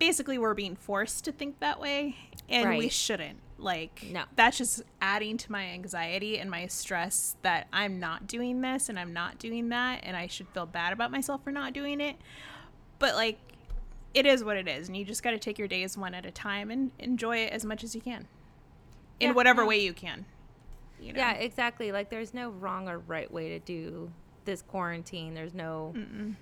Basically, 0.00 0.38
we're 0.38 0.54
being 0.54 0.74
forced 0.74 1.24
to 1.26 1.32
think 1.32 1.60
that 1.60 1.78
way, 1.80 2.16
and 2.48 2.64
we 2.78 2.88
shouldn't. 2.88 3.38
Like, 3.60 4.06
No. 4.10 4.24
that's 4.36 4.58
just 4.58 4.82
adding 5.00 5.36
to 5.38 5.52
my 5.52 5.64
anxiety 5.66 6.38
and 6.38 6.50
my 6.50 6.66
stress 6.66 7.36
that 7.42 7.68
I'm 7.72 8.00
not 8.00 8.26
doing 8.26 8.60
this 8.62 8.88
and 8.88 8.98
I'm 8.98 9.12
not 9.12 9.38
doing 9.38 9.68
that, 9.68 10.00
and 10.02 10.16
I 10.16 10.26
should 10.26 10.48
feel 10.48 10.66
bad 10.66 10.92
about 10.92 11.10
myself 11.10 11.44
for 11.44 11.50
not 11.52 11.72
doing 11.72 12.00
it. 12.00 12.16
But 12.98 13.14
like, 13.14 13.38
it 14.14 14.26
is 14.26 14.42
what 14.42 14.56
it 14.56 14.66
is, 14.66 14.88
and 14.88 14.96
you 14.96 15.04
just 15.04 15.22
got 15.22 15.30
to 15.32 15.38
take 15.38 15.58
your 15.58 15.68
days 15.68 15.96
one 15.96 16.14
at 16.14 16.26
a 16.26 16.30
time 16.30 16.70
and 16.70 16.90
enjoy 16.98 17.38
it 17.38 17.52
as 17.52 17.64
much 17.64 17.84
as 17.84 17.94
you 17.94 18.00
can, 18.00 18.26
in 19.20 19.28
Yeah, 19.28 19.34
whatever 19.34 19.62
yeah. 19.62 19.68
way 19.68 19.80
you 19.84 19.92
can. 19.92 20.24
You 21.02 21.14
know? 21.14 21.18
yeah 21.20 21.32
exactly 21.32 21.92
like 21.92 22.10
there's 22.10 22.34
no 22.34 22.50
wrong 22.50 22.86
or 22.86 22.98
right 22.98 23.32
way 23.32 23.48
to 23.50 23.58
do 23.58 24.10
this 24.44 24.60
quarantine 24.60 25.32
there's 25.32 25.54
no 25.54 25.94
Mm-mm. 25.96 26.34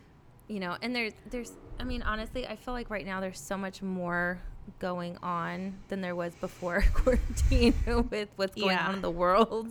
you 0.48 0.58
know 0.58 0.76
and 0.82 0.96
there's 0.96 1.12
there's 1.30 1.52
i 1.78 1.84
mean 1.84 2.02
honestly 2.02 2.44
i 2.44 2.56
feel 2.56 2.74
like 2.74 2.90
right 2.90 3.06
now 3.06 3.20
there's 3.20 3.38
so 3.38 3.56
much 3.56 3.82
more 3.82 4.40
going 4.78 5.16
on 5.22 5.78
than 5.88 6.00
there 6.00 6.14
was 6.16 6.34
before 6.36 6.82
quarantine 6.94 7.74
with 8.10 8.28
what's 8.36 8.54
going 8.54 8.70
Yeah. 8.76 8.88
on 8.88 8.94
in 8.96 9.02
the 9.02 9.10
world 9.10 9.68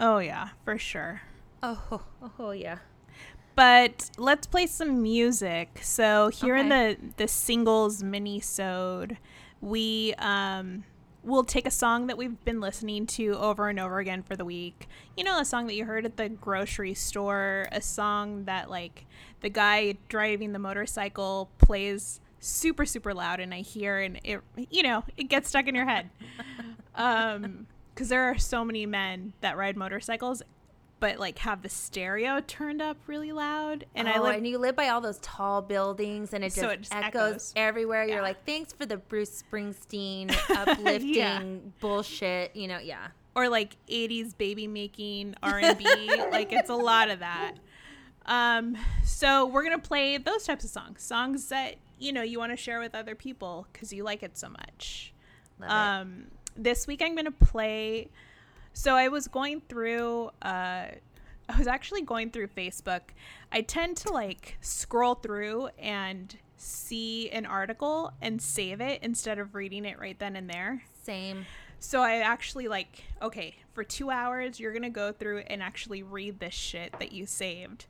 Oh 0.00 0.18
yeah, 0.18 0.50
for 0.64 0.78
sure. 0.78 1.22
oh 1.62 2.02
oh 2.38 2.50
yeah 2.52 2.78
But 3.56 4.10
let's 4.16 4.46
play 4.46 4.66
some 4.66 5.02
music. 5.02 5.80
So 5.82 6.28
here 6.28 6.56
in 6.56 6.68
the 6.68 6.96
the 7.16 7.26
singles 7.26 8.02
mini-sode, 8.02 9.18
we 9.60 10.14
um 10.18 10.84
we'll 11.24 11.42
take 11.42 11.66
a 11.66 11.70
song 11.70 12.06
that 12.06 12.16
we've 12.16 12.42
been 12.44 12.60
listening 12.60 13.04
to 13.04 13.36
over 13.36 13.68
and 13.68 13.80
over 13.80 13.98
again 13.98 14.22
for 14.22 14.36
the 14.36 14.44
week. 14.44 14.86
You 15.16 15.24
know, 15.24 15.40
a 15.40 15.44
song 15.44 15.66
that 15.66 15.74
you 15.74 15.84
heard 15.84 16.04
at 16.06 16.16
the 16.16 16.28
grocery 16.28 16.94
store, 16.94 17.66
a 17.72 17.80
song 17.80 18.44
that 18.44 18.70
like 18.70 19.04
the 19.40 19.50
guy 19.50 19.96
driving 20.08 20.52
the 20.52 20.60
motorcycle 20.60 21.50
plays 21.58 22.20
super 22.40 22.84
super 22.86 23.12
loud 23.14 23.40
and 23.40 23.52
I 23.52 23.60
hear 23.60 23.98
and 24.00 24.20
it 24.24 24.40
you 24.70 24.82
know, 24.82 25.04
it 25.16 25.24
gets 25.24 25.48
stuck 25.48 25.66
in 25.66 25.74
your 25.74 25.86
head. 25.86 26.10
um 26.94 27.66
because 27.94 28.08
there 28.10 28.24
are 28.30 28.38
so 28.38 28.64
many 28.64 28.86
men 28.86 29.32
that 29.40 29.56
ride 29.56 29.76
motorcycles, 29.76 30.40
but 31.00 31.18
like 31.18 31.38
have 31.38 31.62
the 31.62 31.68
stereo 31.68 32.40
turned 32.46 32.80
up 32.80 32.96
really 33.08 33.32
loud. 33.32 33.86
And 33.96 34.06
oh, 34.06 34.12
I 34.12 34.18
live 34.20 34.34
and 34.36 34.46
you 34.46 34.58
live 34.58 34.76
by 34.76 34.88
all 34.90 35.00
those 35.00 35.18
tall 35.18 35.62
buildings, 35.62 36.32
and 36.32 36.44
it 36.44 36.48
just, 36.48 36.60
So 36.60 36.68
it 36.68 36.80
just 36.82 36.94
echoes, 36.94 37.30
echoes. 37.30 37.52
everywhere. 37.56 38.04
You're 38.04 38.22
like, 38.22 38.46
thanks 38.46 38.72
for 38.72 38.86
the 38.86 38.98
Bruce 38.98 39.42
Springsteen 39.42 40.30
uplifting 40.56 41.12
Yeah. 41.14 41.40
bullshit. 41.80 42.54
You 42.54 42.68
know, 42.68 42.78
yeah. 42.78 43.08
or 43.34 43.48
like 43.48 43.74
80s 43.88 44.36
baby 44.38 44.68
making 44.68 45.34
R&B 45.42 45.84
like 46.30 46.52
it's 46.52 46.70
a 46.70 46.74
lot 46.74 47.08
of 47.10 47.18
that 47.20 47.54
um 48.26 48.76
so 49.04 49.46
we're 49.46 49.62
gonna 49.62 49.78
play 49.78 50.18
those 50.18 50.44
types 50.44 50.62
of 50.64 50.70
songs 50.70 51.02
songs 51.02 51.48
that 51.48 51.76
you 51.98 52.12
know 52.12 52.22
you 52.22 52.38
want 52.38 52.52
to 52.52 52.56
share 52.56 52.80
with 52.80 52.94
other 52.94 53.14
people 53.14 53.66
because 53.72 53.92
you 53.92 54.04
like 54.04 54.22
it 54.22 54.36
so 54.36 54.48
much 54.48 55.12
Love 55.60 55.68
it. 55.70 55.72
um 55.72 56.24
this 56.56 56.86
week 56.86 57.02
i'm 57.02 57.14
gonna 57.14 57.30
play 57.30 58.08
so 58.72 58.94
i 58.94 59.08
was 59.08 59.28
going 59.28 59.60
through 59.68 60.30
uh 60.42 60.86
i 61.48 61.56
was 61.58 61.66
actually 61.66 62.02
going 62.02 62.30
through 62.30 62.46
facebook 62.48 63.00
i 63.52 63.60
tend 63.60 63.96
to 63.96 64.12
like 64.12 64.56
scroll 64.60 65.14
through 65.14 65.68
and 65.78 66.36
see 66.56 67.30
an 67.30 67.46
article 67.46 68.12
and 68.20 68.42
save 68.42 68.80
it 68.80 69.00
instead 69.02 69.38
of 69.38 69.54
reading 69.54 69.84
it 69.84 69.98
right 69.98 70.18
then 70.18 70.34
and 70.36 70.50
there 70.50 70.82
Same. 71.02 71.46
so 71.78 72.00
I 72.02 72.16
actually 72.16 72.66
like, 72.66 73.04
okay, 73.22 73.54
for 73.72 73.84
two 73.84 74.10
hours, 74.10 74.58
you're 74.58 74.72
gonna 74.72 74.90
go 74.90 75.12
through 75.12 75.44
and 75.46 75.62
actually 75.62 76.02
read 76.02 76.40
this 76.40 76.54
shit 76.54 76.92
that 76.98 77.12
you 77.12 77.24
saved. 77.26 77.86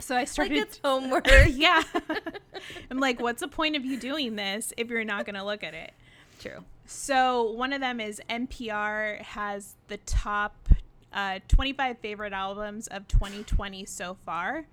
So 0.00 0.14
I 0.16 0.20
Like 0.20 0.28
started. 0.28 0.56
it's 0.58 0.80
homework. 0.82 1.26
yeah. 1.48 1.82
I'm 2.90 2.98
like, 2.98 3.20
what's 3.20 3.40
the 3.40 3.48
point 3.48 3.76
of 3.76 3.84
you 3.84 3.96
doing 3.98 4.36
this 4.36 4.72
if 4.76 4.88
you're 4.88 5.04
not 5.04 5.26
gonna 5.26 5.44
look 5.44 5.62
at 5.62 5.74
it? 5.74 5.92
True. 6.40 6.64
So 6.86 7.50
one 7.52 7.72
of 7.72 7.80
them 7.80 8.00
is 8.00 8.20
NPR 8.28 9.20
has 9.22 9.76
the 9.88 9.98
top 9.98 10.68
uh, 11.12 11.40
25 11.48 11.98
favorite 11.98 12.32
albums 12.32 12.86
of 12.88 13.06
2020 13.08 13.84
so 13.84 14.16
far. 14.24 14.66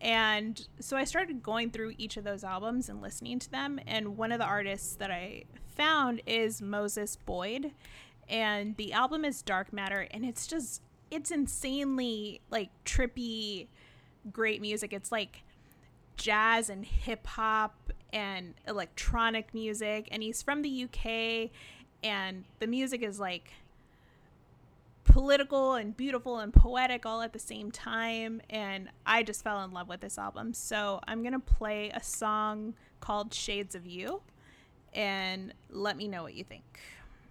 And 0.00 0.66
so 0.78 0.96
I 0.96 1.04
started 1.04 1.42
going 1.42 1.70
through 1.70 1.94
each 1.98 2.16
of 2.16 2.24
those 2.24 2.42
albums 2.42 2.88
and 2.88 3.02
listening 3.02 3.38
to 3.40 3.50
them. 3.50 3.78
And 3.86 4.16
one 4.16 4.32
of 4.32 4.38
the 4.38 4.46
artists 4.46 4.94
that 4.96 5.10
I 5.10 5.44
found 5.76 6.22
is 6.26 6.62
Moses 6.62 7.16
Boyd. 7.16 7.72
And 8.28 8.76
the 8.76 8.92
album 8.94 9.24
is 9.24 9.42
Dark 9.42 9.72
Matter. 9.72 10.06
And 10.10 10.24
it's 10.24 10.46
just, 10.46 10.80
it's 11.10 11.30
insanely 11.30 12.40
like 12.50 12.70
trippy, 12.86 13.66
great 14.32 14.60
music. 14.60 14.92
It's 14.92 15.12
like 15.12 15.42
jazz 16.16 16.68
and 16.68 16.84
hip 16.84 17.26
hop 17.26 17.92
and 18.12 18.54
electronic 18.68 19.54
music 19.54 20.08
and 20.10 20.22
he's 20.22 20.42
from 20.42 20.62
the 20.62 20.84
UK 20.84 21.50
and 22.02 22.44
the 22.58 22.66
music 22.66 23.02
is 23.02 23.18
like 23.18 23.52
political 25.04 25.74
and 25.74 25.96
beautiful 25.96 26.38
and 26.38 26.52
poetic 26.52 27.06
all 27.06 27.22
at 27.22 27.32
the 27.32 27.38
same 27.38 27.70
time 27.70 28.40
and 28.50 28.88
I 29.06 29.22
just 29.22 29.42
fell 29.42 29.62
in 29.64 29.72
love 29.72 29.88
with 29.88 30.00
this 30.00 30.18
album. 30.18 30.52
So 30.52 31.00
I'm 31.08 31.22
going 31.22 31.32
to 31.32 31.38
play 31.38 31.90
a 31.90 32.02
song 32.02 32.74
called 33.00 33.32
Shades 33.32 33.74
of 33.74 33.86
You 33.86 34.20
and 34.92 35.54
let 35.70 35.96
me 35.96 36.06
know 36.06 36.22
what 36.22 36.34
you 36.34 36.44
think. 36.44 36.80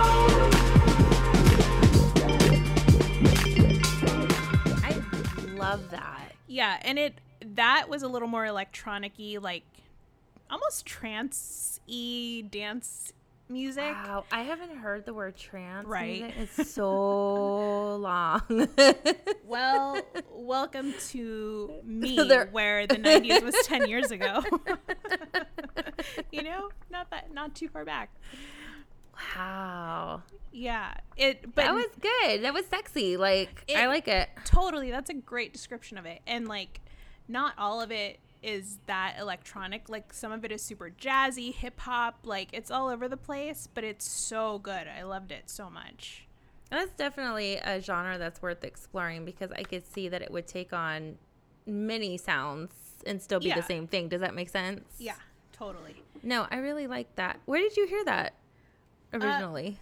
I 4.82 4.90
love 5.58 5.90
that. 5.90 6.32
Yeah, 6.46 6.78
and 6.82 6.98
it 6.98 7.20
that 7.56 7.88
was 7.90 8.02
a 8.02 8.08
little 8.08 8.28
more 8.28 8.46
electronic-y 8.46 9.36
like 9.40 9.64
almost 10.50 10.86
trance-y 11.88 12.42
dance 12.50 13.12
music. 13.48 13.82
Wow, 13.94 14.24
I 14.30 14.42
haven't 14.42 14.76
heard 14.76 15.04
the 15.04 15.14
word 15.14 15.36
trance. 15.36 15.86
Right. 15.86 16.22
music 16.22 16.58
in 16.58 16.64
so 16.64 17.96
long. 17.96 18.42
Well, 19.44 20.00
welcome 20.30 20.94
to 21.10 21.74
me, 21.84 22.16
where 22.50 22.86
the 22.86 22.96
'90s 22.96 23.42
was 23.42 23.54
10 23.64 23.88
years 23.88 24.10
ago. 24.10 24.42
you 26.30 26.42
know, 26.42 26.70
not 26.90 27.10
that, 27.10 27.32
not 27.32 27.54
too 27.54 27.68
far 27.68 27.84
back. 27.84 28.10
wow, 29.36 30.22
Yeah, 30.52 30.94
it. 31.16 31.42
But 31.54 31.56
that 31.64 31.74
was 31.74 31.86
good. 32.00 32.44
That 32.44 32.54
was 32.54 32.66
sexy. 32.66 33.16
Like 33.16 33.70
I 33.76 33.86
like 33.86 34.08
it. 34.08 34.28
totally. 34.44 34.90
That's 34.90 35.10
a 35.10 35.14
great 35.14 35.52
description 35.52 35.98
of 35.98 36.06
it, 36.06 36.20
and 36.26 36.48
like, 36.48 36.80
not 37.28 37.54
all 37.58 37.80
of 37.80 37.90
it 37.90 38.18
is 38.42 38.78
that 38.87 39.16
electronic. 39.18 39.88
Like, 39.88 40.12
some 40.12 40.32
of 40.32 40.44
it 40.44 40.52
is 40.52 40.62
super 40.62 40.90
jazzy, 40.90 41.54
hip 41.54 41.78
hop. 41.80 42.20
Like, 42.25 42.49
it's 42.52 42.70
all 42.70 42.88
over 42.88 43.08
the 43.08 43.16
place, 43.16 43.68
but 43.72 43.84
it's 43.84 44.08
so 44.08 44.58
good. 44.58 44.87
I 44.88 45.02
loved 45.02 45.32
it 45.32 45.49
so 45.50 45.70
much. 45.70 46.26
That's 46.70 46.92
definitely 46.92 47.56
a 47.56 47.80
genre 47.80 48.18
that's 48.18 48.40
worth 48.40 48.64
exploring 48.64 49.25
because 49.25 49.50
I 49.52 49.62
could 49.62 49.87
see 49.87 50.08
that 50.08 50.22
it 50.22 50.30
would 50.30 50.46
take 50.46 50.72
on 50.72 51.18
many 51.66 52.16
sounds 52.16 52.72
and 53.06 53.20
still 53.20 53.40
be 53.40 53.49
Yeah. 53.49 53.56
the 53.56 53.62
same 53.62 53.87
thing. 53.87 54.08
Does 54.08 54.20
that 54.20 54.34
make 54.34 54.49
sense? 54.49 54.82
Yeah, 54.99 55.16
totally. 55.52 56.02
No, 56.22 56.46
I 56.50 56.56
really 56.56 56.87
like 56.87 57.14
that. 57.16 57.40
Where 57.44 57.61
did 57.61 57.76
you 57.76 57.87
hear 57.87 58.04
that 58.06 58.34
Uh, 59.12 59.18
originally? 59.18 59.78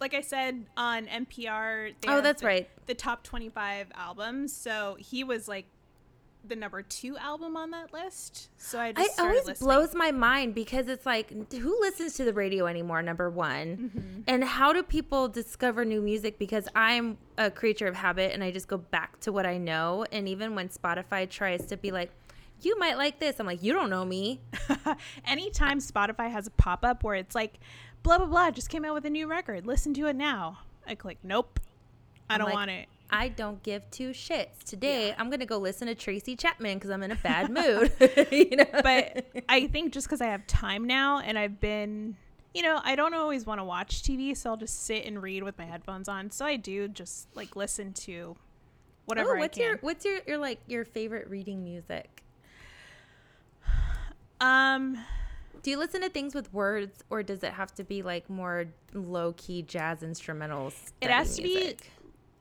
like 0.00 0.12
I 0.14 0.20
said 0.20 0.66
on 0.76 1.06
NPR. 1.06 1.94
They 2.00 2.08
Oh, 2.08 2.20
that's 2.20 2.42
the, 2.42 2.46
right. 2.46 2.86
The 2.86 2.94
top 2.94 3.24
25 3.24 3.88
albums. 3.94 4.52
So 4.54 4.96
he 5.00 5.24
was 5.24 5.48
like 5.48 5.66
the 6.44 6.56
number 6.56 6.80
two 6.82 7.16
album 7.18 7.56
on 7.56 7.70
that 7.72 7.92
list. 7.92 8.48
So 8.56 8.78
I 8.80 8.92
just 8.92 9.18
It 9.18 9.22
always 9.22 9.46
listening. 9.46 9.66
blows 9.66 9.94
my 9.94 10.10
mind 10.12 10.54
because 10.54 10.88
it's 10.88 11.04
like, 11.04 11.30
who 11.52 11.78
listens 11.80 12.14
to 12.14 12.24
the 12.24 12.32
radio 12.32 12.66
anymore? 12.66 13.02
Number 13.02 13.28
one, 13.28 13.92
Mm-hmm. 13.94 14.20
and 14.26 14.44
how 14.44 14.72
do 14.72 14.82
people 14.82 15.28
discover 15.28 15.84
new 15.84 16.00
music? 16.00 16.38
Because 16.38 16.66
I'm 16.74 17.18
a 17.36 17.50
creature 17.50 17.86
of 17.86 17.94
habit, 17.96 18.32
and 18.32 18.42
I 18.42 18.50
just 18.50 18.66
go 18.68 18.78
back 18.78 19.20
to 19.20 19.32
what 19.32 19.44
I 19.46 19.58
know. 19.58 20.06
And 20.10 20.28
even 20.28 20.54
when 20.54 20.68
Spotify 20.70 21.28
tries 21.28 21.66
to 21.66 21.76
be 21.76 21.90
like, 21.90 22.10
"You 22.62 22.78
might 22.78 22.96
like 22.96 23.18
this," 23.20 23.38
I'm 23.40 23.46
like, 23.46 23.62
"You 23.62 23.72
don't 23.74 23.90
know 23.90 24.04
me." 24.04 24.40
Anytime 25.26 25.80
Spotify 25.80 26.30
has 26.30 26.46
a 26.46 26.50
pop 26.52 26.84
up 26.84 27.04
where 27.04 27.14
it's 27.16 27.34
like, 27.34 27.58
blah, 28.02 28.18
blah, 28.18 28.26
blah, 28.26 28.50
just 28.50 28.70
came 28.70 28.84
out 28.84 28.94
with 28.94 29.04
a 29.04 29.10
new 29.10 29.26
record. 29.26 29.66
Listen 29.66 29.92
to 29.94 30.06
it 30.06 30.16
now. 30.16 30.58
I 30.86 30.94
click, 30.94 31.18
nope. 31.22 31.60
I 32.30 32.34
I'm 32.34 32.38
don't 32.40 32.46
like, 32.46 32.54
want 32.54 32.70
it. 32.70 32.88
I 33.10 33.28
don't 33.28 33.62
give 33.62 33.90
two 33.90 34.10
shits. 34.10 34.62
Today, 34.64 35.14
I'm 35.16 35.30
gonna 35.30 35.46
go 35.46 35.58
listen 35.58 35.88
to 35.88 35.94
Tracy 35.94 36.36
Chapman 36.36 36.74
because 36.74 36.90
I'm 36.90 37.02
in 37.02 37.10
a 37.10 37.16
bad 37.22 37.50
mood. 37.50 37.92
you 38.30 38.56
know, 38.56 38.66
But 38.82 39.26
I 39.48 39.66
think 39.68 39.92
just 39.92 40.06
because 40.06 40.20
I 40.20 40.26
have 40.26 40.46
time 40.46 40.86
now 40.86 41.18
and 41.20 41.38
I've 41.38 41.58
been, 41.60 42.16
you 42.54 42.62
know, 42.62 42.80
I 42.84 42.96
don't 42.96 43.14
always 43.14 43.46
want 43.46 43.60
to 43.60 43.64
watch 43.64 44.02
TV, 44.02 44.36
so 44.36 44.50
I'll 44.50 44.56
just 44.56 44.84
sit 44.84 45.06
and 45.06 45.22
read 45.22 45.42
with 45.42 45.56
my 45.56 45.64
headphones 45.64 46.08
on. 46.08 46.30
So 46.30 46.44
I 46.44 46.56
do 46.56 46.88
just 46.88 47.28
like 47.34 47.56
listen 47.56 47.92
to 47.94 48.36
whatever 49.06 49.30
oh, 49.32 49.36
I 49.36 49.40
what's 49.40 49.56
can. 49.56 49.66
your 49.66 49.76
what's 49.78 50.04
your 50.04 50.18
your 50.26 50.38
like 50.38 50.60
your 50.66 50.84
favorite 50.84 51.30
reading 51.30 51.64
music? 51.64 52.22
um, 54.40 54.98
Do 55.62 55.70
you 55.70 55.78
listen 55.78 56.02
to 56.02 56.08
things 56.10 56.34
with 56.34 56.52
words, 56.52 57.02
or 57.10 57.22
does 57.22 57.42
it 57.42 57.52
have 57.52 57.74
to 57.76 57.84
be 57.84 58.02
like 58.02 58.28
more 58.28 58.66
low 58.92 59.32
key 59.36 59.62
jazz 59.62 60.00
instrumentals? 60.00 60.74
It 61.00 61.10
has 61.10 61.36
to 61.36 61.42
be- 61.42 61.76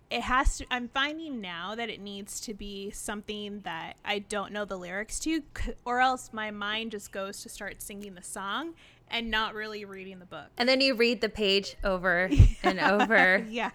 it 0.09 0.21
has 0.21 0.57
to 0.57 0.65
i'm 0.71 0.87
finding 0.87 1.41
now 1.41 1.75
that 1.75 1.89
it 1.89 1.99
needs 1.99 2.39
to 2.39 2.53
be 2.53 2.89
something 2.91 3.61
that 3.61 3.97
i 4.05 4.19
don't 4.19 4.51
know 4.51 4.65
the 4.65 4.77
lyrics 4.77 5.19
to 5.19 5.41
or 5.85 5.99
else 5.99 6.31
my 6.31 6.51
mind 6.51 6.91
just 6.91 7.11
goes 7.11 7.41
to 7.43 7.49
start 7.49 7.81
singing 7.81 8.15
the 8.15 8.23
song 8.23 8.73
and 9.09 9.31
not 9.31 9.53
really 9.53 9.85
reading 9.85 10.19
the 10.19 10.25
book 10.25 10.47
And 10.57 10.67
then 10.67 10.81
you 10.81 10.95
read 10.95 11.21
the 11.21 11.29
page 11.29 11.77
over 11.83 12.29
and 12.63 12.79
over 12.79 13.45
yeah 13.49 13.71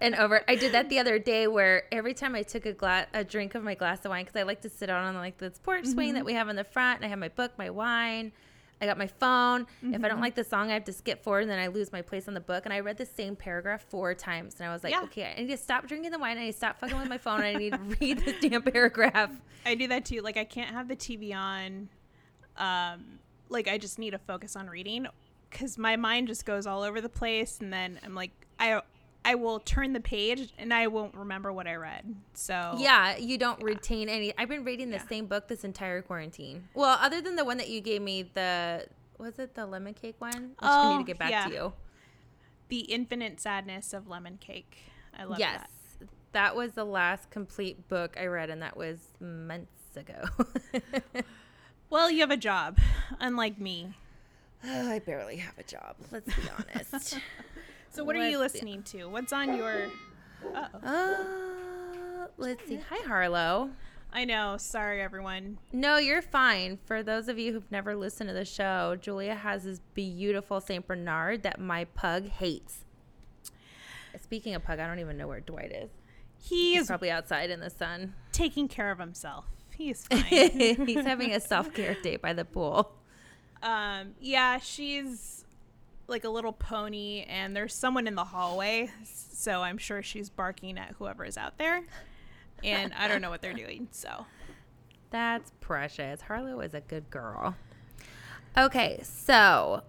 and 0.00 0.14
over. 0.14 0.42
I 0.48 0.56
did 0.56 0.72
that 0.72 0.88
the 0.88 0.98
other 0.98 1.18
day 1.18 1.46
where 1.46 1.84
every 1.92 2.14
time 2.14 2.34
I 2.34 2.42
took 2.42 2.66
a 2.66 2.72
glass, 2.72 3.06
a 3.12 3.24
drink 3.24 3.54
of 3.54 3.62
my 3.62 3.74
glass 3.74 4.04
of 4.04 4.10
wine, 4.10 4.24
because 4.24 4.38
I 4.38 4.44
like 4.44 4.62
to 4.62 4.70
sit 4.70 4.90
out 4.90 5.04
on 5.04 5.14
like 5.16 5.38
this 5.38 5.58
porch 5.58 5.86
swing 5.86 6.08
mm-hmm. 6.08 6.14
that 6.16 6.24
we 6.24 6.34
have 6.34 6.48
in 6.48 6.56
the 6.56 6.64
front, 6.64 6.98
and 6.98 7.06
I 7.06 7.08
have 7.08 7.18
my 7.18 7.28
book, 7.28 7.52
my 7.58 7.70
wine. 7.70 8.32
I 8.80 8.86
got 8.86 8.98
my 8.98 9.06
phone. 9.06 9.66
If 9.82 10.04
I 10.04 10.08
don't 10.08 10.20
like 10.20 10.34
the 10.34 10.44
song, 10.44 10.70
I 10.70 10.74
have 10.74 10.84
to 10.84 10.92
skip 10.92 11.22
forward, 11.22 11.40
and 11.42 11.50
then 11.50 11.58
I 11.58 11.68
lose 11.68 11.92
my 11.92 12.02
place 12.02 12.28
on 12.28 12.34
the 12.34 12.40
book. 12.40 12.64
And 12.66 12.74
I 12.74 12.80
read 12.80 12.98
the 12.98 13.06
same 13.06 13.34
paragraph 13.34 13.82
four 13.88 14.14
times, 14.14 14.56
and 14.58 14.68
I 14.68 14.72
was 14.72 14.84
like, 14.84 14.92
Yeah. 14.92 15.00
okay, 15.04 15.32
I 15.36 15.40
need 15.40 15.48
to 15.50 15.56
stop 15.56 15.86
drinking 15.86 16.10
the 16.10 16.18
wine. 16.18 16.36
I 16.36 16.42
need 16.42 16.52
to 16.52 16.56
stop 16.58 16.78
fucking 16.78 16.98
with 16.98 17.08
my 17.08 17.16
phone. 17.18 17.38
And 17.42 17.46
I 17.46 17.54
need 17.54 17.72
to 17.72 17.78
read 18.00 18.18
this 18.18 18.34
damn 18.42 18.62
paragraph. 18.62 19.30
i 19.64 19.74
do 19.74 19.88
that 19.88 20.04
too 20.04 20.20
like 20.20 20.36
i 20.36 20.44
can't 20.44 20.70
have 20.70 20.86
the 20.88 20.94
tv 20.94 21.34
on 21.34 21.88
um 22.56 23.18
like 23.48 23.66
i 23.68 23.78
just 23.78 23.98
need 23.98 24.10
to 24.10 24.18
focus 24.18 24.54
on 24.56 24.68
reading 24.68 25.06
because 25.50 25.76
my 25.78 25.96
mind 25.96 26.28
just 26.28 26.44
goes 26.46 26.66
all 26.66 26.82
over 26.82 27.00
the 27.00 27.08
place 27.08 27.58
and 27.60 27.72
then 27.72 27.98
i'm 28.04 28.14
like 28.14 28.30
i 28.60 28.80
I 29.26 29.34
will 29.34 29.58
turn 29.60 29.92
the 29.92 30.00
page 30.00 30.52
and 30.56 30.72
I 30.72 30.86
won't 30.86 31.14
remember 31.14 31.52
what 31.52 31.66
I 31.66 31.74
read. 31.74 32.14
So 32.34 32.76
Yeah, 32.78 33.16
you 33.16 33.36
don't 33.38 33.62
retain 33.62 34.08
any. 34.08 34.32
I've 34.38 34.48
been 34.48 34.64
reading 34.64 34.90
the 34.90 34.96
Yeah. 34.96 35.08
same 35.08 35.26
book 35.26 35.48
this 35.48 35.64
entire 35.64 36.00
quarantine. 36.00 36.68
Well, 36.74 36.96
other 37.00 37.20
than 37.20 37.36
the 37.36 37.44
one 37.44 37.56
that 37.58 37.68
you 37.68 37.80
gave 37.80 38.00
me, 38.02 38.22
the 38.22 38.86
was 39.18 39.38
it 39.38 39.54
the 39.54 39.66
lemon 39.66 39.94
cake 39.94 40.14
one? 40.18 40.50
Which 40.50 40.58
I 40.62 40.88
need 40.90 40.94
Oh, 40.94 40.98
to 40.98 41.04
get 41.04 41.18
back 41.18 41.30
yeah. 41.30 41.46
to 41.46 41.52
you. 41.52 41.72
the 42.68 42.80
infinite 42.80 43.40
sadness 43.40 43.92
of 43.92 44.08
lemon 44.08 44.38
cake. 44.38 44.76
I 45.16 45.24
love 45.24 45.38
yes, 45.38 45.60
that. 45.60 45.70
Yes, 46.00 46.08
that. 46.32 46.56
was 46.56 46.72
the 46.72 46.84
last 46.84 47.30
complete 47.30 47.88
book 47.88 48.16
I 48.20 48.26
read, 48.26 48.50
and 48.50 48.60
that 48.62 48.76
was 48.76 49.08
months 49.20 49.96
ago. 49.96 50.24
Well, 51.88 52.10
you 52.10 52.20
have 52.20 52.32
a 52.32 52.36
job, 52.36 52.78
unlike 53.20 53.60
me. 53.60 53.94
Oh, 54.64 54.90
I 54.90 54.98
barely 54.98 55.36
have 55.36 55.56
a 55.58 55.62
job. 55.62 55.94
Let's 56.10 56.26
be 56.34 56.42
honest. 56.58 57.18
So 57.96 58.04
what 58.04 58.14
are 58.14 58.28
you 58.28 58.38
listening 58.38 58.82
to? 58.82 59.06
What's 59.06 59.32
on 59.32 59.56
your? 59.56 59.86
Uh-oh. 60.54 60.86
uh, 60.86 62.26
let's 62.36 62.62
see. 62.68 62.78
Hi, 62.90 63.08
Harlow. 63.08 63.70
I 64.12 64.26
know. 64.26 64.58
Sorry, 64.58 65.00
everyone. 65.00 65.56
No, 65.72 65.96
you're 65.96 66.20
fine. 66.20 66.78
For 66.84 67.02
those 67.02 67.26
of 67.28 67.38
you 67.38 67.54
who've 67.54 67.72
never 67.72 67.96
listened 67.96 68.28
to 68.28 68.34
the 68.34 68.44
show, 68.44 68.98
Julia 69.00 69.34
has 69.34 69.64
this 69.64 69.80
beautiful 69.94 70.60
Saint 70.60 70.86
Bernard 70.86 71.42
that 71.44 71.58
my 71.58 71.84
pug 71.86 72.28
hates. 72.28 72.84
Speaking 74.20 74.54
of 74.54 74.62
pug, 74.62 74.78
I 74.78 74.86
don't 74.86 74.98
even 74.98 75.16
know 75.16 75.26
where 75.26 75.40
Dwight 75.40 75.72
is. 75.72 75.88
He 76.38 76.74
He's 76.74 76.82
is 76.82 76.86
probably 76.88 77.10
outside 77.10 77.48
in 77.48 77.60
the 77.60 77.70
sun. 77.70 78.12
taking 78.30 78.68
care 78.68 78.90
of 78.90 78.98
himself. 78.98 79.46
He's 79.74 80.06
fine. 80.10 80.20
He's 80.86 81.06
having 81.06 81.32
a 81.32 81.40
self 81.40 81.72
care 81.72 81.96
date 82.02 82.20
by 82.20 82.34
the 82.34 82.44
pool. 82.44 82.92
um, 83.62 84.16
yeah, 84.20 84.58
she's 84.58 85.45
like 86.08 86.24
a 86.24 86.28
little 86.28 86.52
pony, 86.52 87.24
and 87.28 87.54
there's 87.56 87.74
someone 87.74 88.06
in 88.06 88.14
the 88.14 88.24
hallway, 88.24 88.90
so 89.04 89.62
I'm 89.62 89.78
sure 89.78 90.02
she's 90.02 90.30
barking 90.30 90.78
at 90.78 90.94
whoever 90.98 91.24
is 91.24 91.36
out 91.36 91.58
there. 91.58 91.82
And 92.64 92.92
I 92.94 93.08
don't 93.08 93.20
know 93.20 93.30
what 93.30 93.42
they're 93.42 93.52
doing. 93.54 93.88
So 93.90 94.26
That's 95.10 95.52
precious. 95.60 96.22
Harlow 96.22 96.60
is 96.60 96.74
a 96.74 96.80
good 96.80 97.10
girl. 97.10 97.56
Okay, 98.56 99.00
so 99.02 99.82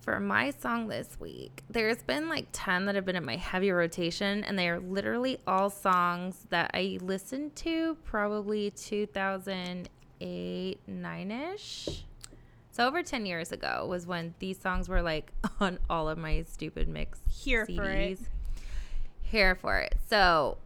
for 0.00 0.20
my 0.20 0.50
song 0.50 0.88
this 0.88 1.16
week, 1.20 1.62
there's 1.70 2.02
been 2.02 2.28
like 2.28 2.46
10 2.52 2.86
that 2.86 2.94
have 2.94 3.04
been 3.04 3.16
in 3.16 3.24
my 3.24 3.36
heavy 3.36 3.70
rotation, 3.70 4.44
and 4.44 4.58
they 4.58 4.68
are 4.68 4.80
literally 4.80 5.38
all 5.46 5.70
songs 5.70 6.46
that 6.50 6.70
I 6.74 6.98
listened 7.02 7.56
to 7.56 7.96
probably 8.04 8.70
2008, 8.70 10.78
9 10.86 11.30
ish. 11.30 12.04
So 12.74 12.84
over 12.88 13.04
10 13.04 13.24
years 13.24 13.52
ago 13.52 13.86
was 13.88 14.04
when 14.04 14.34
these 14.40 14.58
songs 14.58 14.88
were 14.88 15.00
like 15.00 15.32
on 15.60 15.78
all 15.88 16.08
of 16.08 16.18
my 16.18 16.42
stupid 16.42 16.88
mix 16.88 17.20
Here 17.30 17.66
for 17.66 17.84
it. 17.84 18.18
Here 19.20 19.54
for 19.54 19.78
it. 19.78 19.96
So 20.08 20.58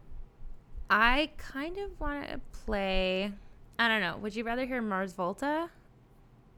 I 0.89 1.29
kind 1.37 1.77
of 1.77 1.99
want 1.99 2.27
to 2.27 2.41
play. 2.65 3.31
I 3.77 3.87
don't 3.87 4.01
know. 4.01 4.17
Would 4.17 4.35
you 4.35 4.43
rather 4.43 4.65
hear 4.65 4.81
Mars 4.81 5.13
Volta 5.13 5.69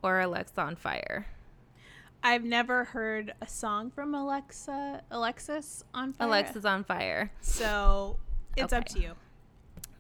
or 0.02 0.22
Alexisonfire? 0.22 1.26
I've 2.24 2.46
never 2.46 2.86
heard 2.86 3.34
a 3.42 3.48
song 3.48 3.92
from 3.92 4.16
Alexa 4.16 5.02
Alexis 5.12 5.84
on 5.94 6.14
fire. 6.14 6.30
Alexisonfire. 6.30 7.30
So 7.42 8.16
it's 8.56 8.72
up 8.72 8.86
to 8.86 9.02
you. 9.02 9.16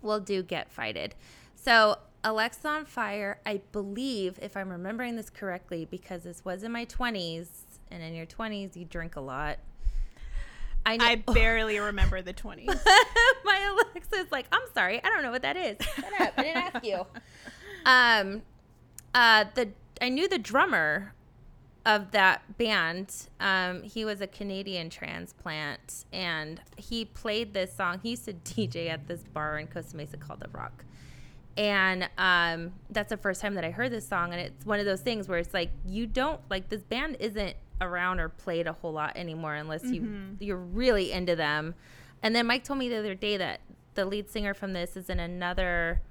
We'll 0.01 0.21
do 0.21 0.43
Get 0.43 0.71
Fighted. 0.71 1.13
So 1.55 1.97
Alexisonfire, 2.23 3.35
I 3.45 3.61
believe, 3.71 4.37
if 4.41 4.55
I'm 4.55 4.69
remembering 4.69 5.15
this 5.15 5.29
correctly, 5.29 5.85
because 5.89 6.23
this 6.23 6.45
was 6.45 6.63
in 6.63 6.71
my 6.71 6.85
20s, 6.85 7.47
and 7.89 8.03
in 8.03 8.13
your 8.13 8.25
20s, 8.25 8.75
you 8.75 8.85
drink 8.85 9.15
a 9.15 9.21
lot. 9.21 9.57
I 10.85 10.97
know. 10.97 11.05
I 11.05 11.15
barely 11.33 11.79
remember 11.79 12.21
the 12.21 12.33
20s. 12.33 12.65
my 13.45 13.85
Alexa's 13.93 14.31
like, 14.31 14.45
I'm 14.51 14.61
sorry, 14.73 15.03
I 15.03 15.09
don't 15.09 15.23
know 15.23 15.31
what 15.31 15.41
that 15.41 15.57
is. 15.57 15.77
Shut 15.95 16.21
up, 16.21 16.33
I 16.37 16.43
didn't 16.43 16.57
ask 16.57 16.85
you. 16.85 17.05
Um, 17.83 18.43
uh, 19.15 19.45
the 19.55 19.69
I 19.99 20.09
knew 20.09 20.27
the 20.27 20.37
drummer 20.37 21.15
of 21.83 22.11
that 22.11 22.59
band. 22.59 23.11
Um, 23.39 23.81
he 23.81 24.05
was 24.05 24.21
a 24.21 24.27
Canadian 24.27 24.91
transplant, 24.91 26.05
and 26.13 26.61
he 26.77 27.05
played 27.05 27.55
this 27.55 27.73
song. 27.73 27.99
He 28.03 28.11
used 28.11 28.25
to 28.25 28.33
DJ 28.33 28.89
at 28.89 29.07
this 29.07 29.23
bar 29.23 29.57
in 29.57 29.65
Costa 29.65 29.97
Mesa 29.97 30.17
called 30.17 30.41
The 30.41 30.49
Rock. 30.49 30.85
And 31.57 32.09
um, 32.17 32.73
that's 32.89 33.09
the 33.09 33.17
first 33.17 33.41
time 33.41 33.55
that 33.55 33.65
I 33.65 33.71
heard 33.71 33.91
this 33.91 34.07
song, 34.07 34.31
and 34.31 34.39
it's 34.41 34.65
one 34.65 34.79
of 34.79 34.85
those 34.85 35.01
things 35.01 35.27
where 35.27 35.37
it's 35.37 35.53
like 35.53 35.69
you 35.85 36.07
don't 36.07 36.39
like 36.49 36.69
this 36.69 36.81
band 36.81 37.17
isn't 37.19 37.55
around 37.81 38.19
or 38.19 38.29
played 38.29 38.67
a 38.67 38.73
whole 38.73 38.93
lot 38.93 39.17
anymore 39.17 39.55
unless 39.55 39.83
you 39.83 40.01
you're 40.39 40.55
really 40.55 41.11
into 41.11 41.35
them. 41.35 41.75
And 42.23 42.35
then 42.35 42.45
Mike 42.47 42.63
told 42.63 42.79
me 42.79 42.87
the 42.89 42.97
other 42.97 43.15
day 43.15 43.37
that 43.37 43.61
the 43.95 44.05
lead 44.05 44.29
singer 44.29 44.53
from 44.53 44.73
this 44.73 44.95
is 44.95 45.09
in 45.09 45.19
another 45.19 46.01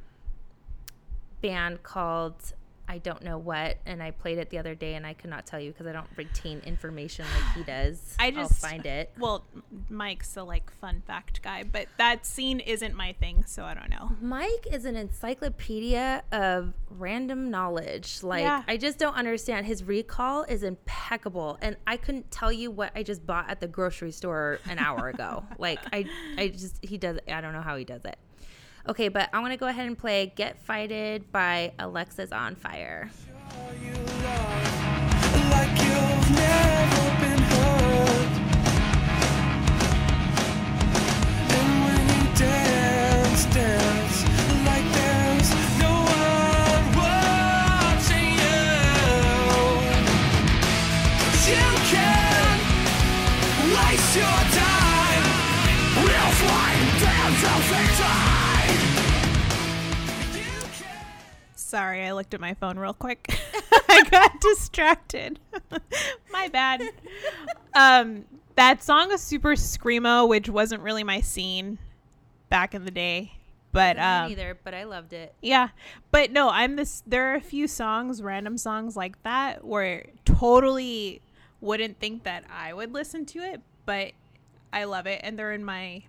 band 1.40 1.82
called 1.82 2.52
I 2.90 2.98
don't 2.98 3.22
know 3.22 3.38
what, 3.38 3.78
and 3.86 4.02
I 4.02 4.10
played 4.10 4.38
it 4.38 4.50
the 4.50 4.58
other 4.58 4.74
day, 4.74 4.94
and 4.94 5.06
I 5.06 5.14
could 5.14 5.30
not 5.30 5.46
tell 5.46 5.60
you 5.60 5.70
because 5.70 5.86
I 5.86 5.92
don't 5.92 6.08
retain 6.16 6.60
information 6.66 7.24
like 7.36 7.56
he 7.56 7.62
does. 7.62 8.16
I 8.18 8.26
I'll 8.26 8.32
just 8.32 8.60
find 8.60 8.84
it. 8.84 9.12
Well, 9.16 9.44
Mike's 9.88 10.36
a 10.36 10.42
like 10.42 10.72
fun 10.80 11.00
fact 11.06 11.40
guy, 11.40 11.62
but 11.62 11.86
that 11.98 12.26
scene 12.26 12.58
isn't 12.58 12.96
my 12.96 13.12
thing, 13.12 13.44
so 13.46 13.62
I 13.62 13.74
don't 13.74 13.90
know. 13.90 14.10
Mike 14.20 14.66
is 14.72 14.86
an 14.86 14.96
encyclopedia 14.96 16.24
of 16.32 16.74
random 16.90 17.48
knowledge. 17.48 18.24
Like 18.24 18.42
Yeah. 18.42 18.64
I 18.66 18.76
just 18.76 18.98
don't 18.98 19.14
understand. 19.14 19.66
His 19.66 19.84
recall 19.84 20.42
is 20.42 20.64
impeccable, 20.64 21.58
and 21.62 21.76
I 21.86 21.96
couldn't 21.96 22.32
tell 22.32 22.50
you 22.50 22.72
what 22.72 22.90
I 22.96 23.04
just 23.04 23.24
bought 23.24 23.48
at 23.48 23.60
the 23.60 23.68
grocery 23.68 24.10
store 24.10 24.58
an 24.68 24.80
hour 24.80 25.10
ago. 25.10 25.44
like 25.58 25.78
I, 25.92 26.06
I 26.36 26.48
just 26.48 26.84
he 26.84 26.98
does. 26.98 27.20
I 27.28 27.40
don't 27.40 27.52
know 27.52 27.62
how 27.62 27.76
he 27.76 27.84
does 27.84 28.04
it. 28.04 28.18
Okay, 28.88 29.08
but 29.08 29.28
I 29.32 29.40
want 29.40 29.52
to 29.52 29.58
go 29.58 29.66
ahead 29.66 29.86
and 29.86 29.96
play 29.96 30.32
"Get 30.34 30.60
Fighted" 30.62 31.30
by 31.30 31.72
Alexisonfire. 31.78 33.10
you 33.80 33.94
looked 62.20 62.34
at 62.34 62.40
my 62.40 62.52
phone 62.52 62.78
real 62.78 62.92
quick. 62.92 63.34
I 63.88 64.04
got 64.10 64.42
distracted. 64.42 65.40
my 66.30 66.48
bad. 66.48 66.82
Um, 67.72 68.26
that 68.56 68.84
song 68.84 69.08
was 69.08 69.22
super 69.22 69.52
screamo, 69.52 70.28
which 70.28 70.46
wasn't 70.50 70.82
really 70.82 71.02
my 71.02 71.22
scene 71.22 71.78
back 72.50 72.74
in 72.74 72.84
the 72.84 72.90
day. 72.90 73.38
But 73.72 73.98
um, 73.98 74.30
either, 74.30 74.58
but 74.62 74.74
I 74.74 74.84
loved 74.84 75.14
it. 75.14 75.32
Yeah, 75.40 75.68
but 76.10 76.30
no, 76.30 76.50
I'm 76.50 76.76
this. 76.76 77.02
There 77.06 77.32
are 77.32 77.36
a 77.36 77.40
few 77.40 77.66
songs, 77.66 78.20
random 78.20 78.58
songs 78.58 78.98
like 78.98 79.22
that, 79.22 79.64
where 79.64 80.04
totally 80.26 81.22
wouldn't 81.62 82.00
think 82.00 82.24
that 82.24 82.44
I 82.54 82.74
would 82.74 82.92
listen 82.92 83.24
to 83.26 83.38
it, 83.38 83.62
but 83.86 84.12
I 84.74 84.84
love 84.84 85.06
it, 85.06 85.22
and 85.24 85.38
they're 85.38 85.52
in 85.52 85.64
my 85.64 86.02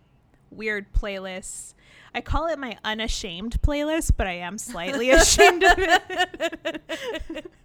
weird 0.50 0.92
playlists. 0.92 1.74
I 2.14 2.22
call 2.22 2.48
it 2.48 2.60
my 2.60 2.78
unashamed 2.84 3.62
playlist, 3.62 4.12
but 4.18 4.28
I 4.28 4.34
am 4.34 4.58
slightly 4.58 5.12
ashamed 5.12 5.64
of 5.64 5.76
it. 5.78 7.46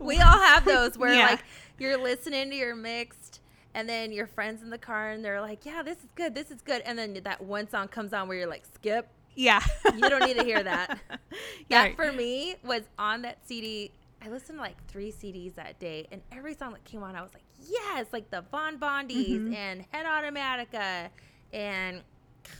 We 0.00 0.20
all 0.20 0.38
have 0.38 0.64
those 0.64 0.96
where 0.96 1.12
Yeah. 1.12 1.26
like 1.26 1.44
you're 1.78 1.96
listening 1.96 2.50
to 2.50 2.56
your 2.56 2.76
mixed 2.76 3.40
and 3.74 3.88
then 3.88 4.12
your 4.12 4.28
friends 4.28 4.62
in 4.62 4.70
the 4.70 4.78
car 4.78 5.10
and 5.10 5.24
they're 5.24 5.40
like, 5.40 5.66
"Yeah, 5.66 5.82
this 5.82 5.98
is 5.98 6.08
good. 6.14 6.34
This 6.36 6.52
is 6.52 6.62
good." 6.62 6.82
And 6.82 6.96
then 6.96 7.18
that 7.24 7.42
one 7.42 7.68
song 7.68 7.88
comes 7.88 8.12
on 8.12 8.28
where 8.28 8.38
you're 8.38 8.46
like, 8.48 8.64
"Skip. 8.74 9.08
Yeah, 9.34 9.60
You 9.94 10.08
don't 10.08 10.24
need 10.24 10.36
to 10.38 10.44
hear 10.44 10.62
that." 10.62 10.98
Yeah. 11.68 11.88
That 11.88 11.96
for 11.96 12.12
me 12.12 12.54
was 12.64 12.82
on 12.98 13.22
that 13.22 13.38
CD. 13.46 13.90
I 14.24 14.28
listened 14.28 14.58
to 14.58 14.62
like 14.62 14.76
3 14.86 15.12
CDs 15.12 15.54
that 15.56 15.78
day 15.80 16.06
and 16.10 16.22
every 16.32 16.54
song 16.54 16.72
that 16.72 16.84
came 16.84 17.02
on 17.02 17.14
I 17.16 17.22
was 17.22 17.32
like, 17.34 17.44
"Yes!" 17.68 18.06
Like 18.12 18.30
the 18.30 18.42
Von 18.52 18.78
Bondies 18.78 19.40
mm-hmm. 19.40 19.54
and 19.54 19.84
Head 19.90 20.06
Automatica 20.06 21.08
and 21.52 22.02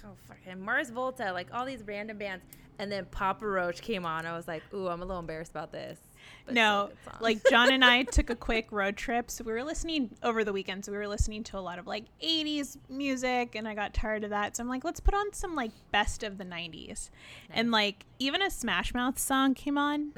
oh, 0.04 0.14
fucking 0.26 0.60
Mars 0.60 0.90
Volta, 0.90 1.32
like 1.32 1.48
all 1.52 1.64
these 1.64 1.82
random 1.82 2.18
bands. 2.18 2.44
And 2.80 2.92
then 2.92 3.06
Papa 3.06 3.44
Roach 3.44 3.82
came 3.82 4.06
on. 4.06 4.24
I 4.24 4.36
was 4.36 4.46
like, 4.46 4.62
"Ooh, 4.72 4.86
I'm 4.86 5.02
a 5.02 5.04
little 5.04 5.18
embarrassed 5.18 5.50
about 5.50 5.72
this." 5.72 5.98
But 6.44 6.54
no, 6.54 6.90
like 7.20 7.42
John 7.50 7.72
and 7.72 7.84
I 7.84 8.02
took 8.04 8.30
a 8.30 8.36
quick 8.36 8.70
road 8.70 8.96
trip. 8.96 9.32
So 9.32 9.42
we 9.42 9.52
were 9.52 9.64
listening 9.64 10.10
over 10.22 10.44
the 10.44 10.52
weekend. 10.52 10.84
So 10.84 10.92
we 10.92 10.98
were 10.98 11.08
listening 11.08 11.42
to 11.44 11.58
a 11.58 11.60
lot 11.60 11.80
of 11.80 11.88
like 11.88 12.04
80s 12.22 12.76
music, 12.88 13.56
and 13.56 13.66
I 13.66 13.74
got 13.74 13.94
tired 13.94 14.22
of 14.22 14.30
that. 14.30 14.56
So 14.56 14.62
I'm 14.62 14.68
like, 14.68 14.84
let's 14.84 15.00
put 15.00 15.14
on 15.14 15.32
some 15.32 15.56
like 15.56 15.72
best 15.90 16.22
of 16.22 16.38
the 16.38 16.44
90s. 16.44 17.10
And 17.50 17.72
like 17.72 18.04
even 18.20 18.42
a 18.42 18.50
Smash 18.50 18.94
Mouth 18.94 19.18
song 19.18 19.54
came 19.54 19.76
on. 19.76 20.12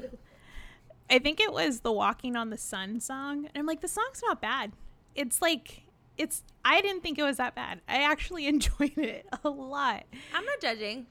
I 1.09 1.19
think 1.19 1.41
it 1.41 1.53
was 1.53 1.81
the 1.81 1.93
Walking 1.93 2.37
on 2.37 2.51
the 2.51 2.59
Sun 2.59 3.01
song. 3.01 3.47
And 3.47 3.57
I'm 3.57 3.67
like, 3.67 3.81
the 3.81 3.89
song's 3.89 4.23
not 4.23 4.41
bad. 4.41 4.73
It's 5.17 5.43
like, 5.43 5.83
it's 6.21 6.43
I 6.65 6.81
didn't 6.83 7.03
think 7.03 7.19
it 7.19 7.23
was 7.23 7.39
that 7.39 7.55
bad. 7.55 7.81
I 7.89 8.03
actually 8.03 8.47
enjoyed 8.55 8.97
it 8.99 9.27
a 9.43 9.49
lot. 9.49 10.05
I'm 10.35 10.45
not 10.45 10.61
judging. 10.61 11.07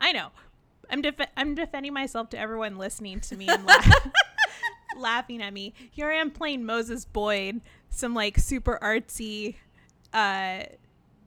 I 0.00 0.12
know. 0.12 0.28
I'm 0.90 1.00
def- 1.00 1.28
I'm 1.36 1.54
defending 1.54 1.92
myself 1.94 2.28
to 2.30 2.38
everyone 2.38 2.76
listening 2.76 3.20
to 3.20 3.36
me 3.36 3.48
and 3.48 3.64
laugh- 3.64 4.08
laughing 4.98 5.40
at 5.42 5.52
me. 5.52 5.72
Here 5.90 6.10
I 6.10 6.16
am 6.16 6.30
playing 6.30 6.64
Moses 6.66 7.04
Boyd, 7.04 7.60
some 7.88 8.14
like 8.14 8.38
super 8.38 8.78
artsy 8.82 9.56
uh 10.12 10.64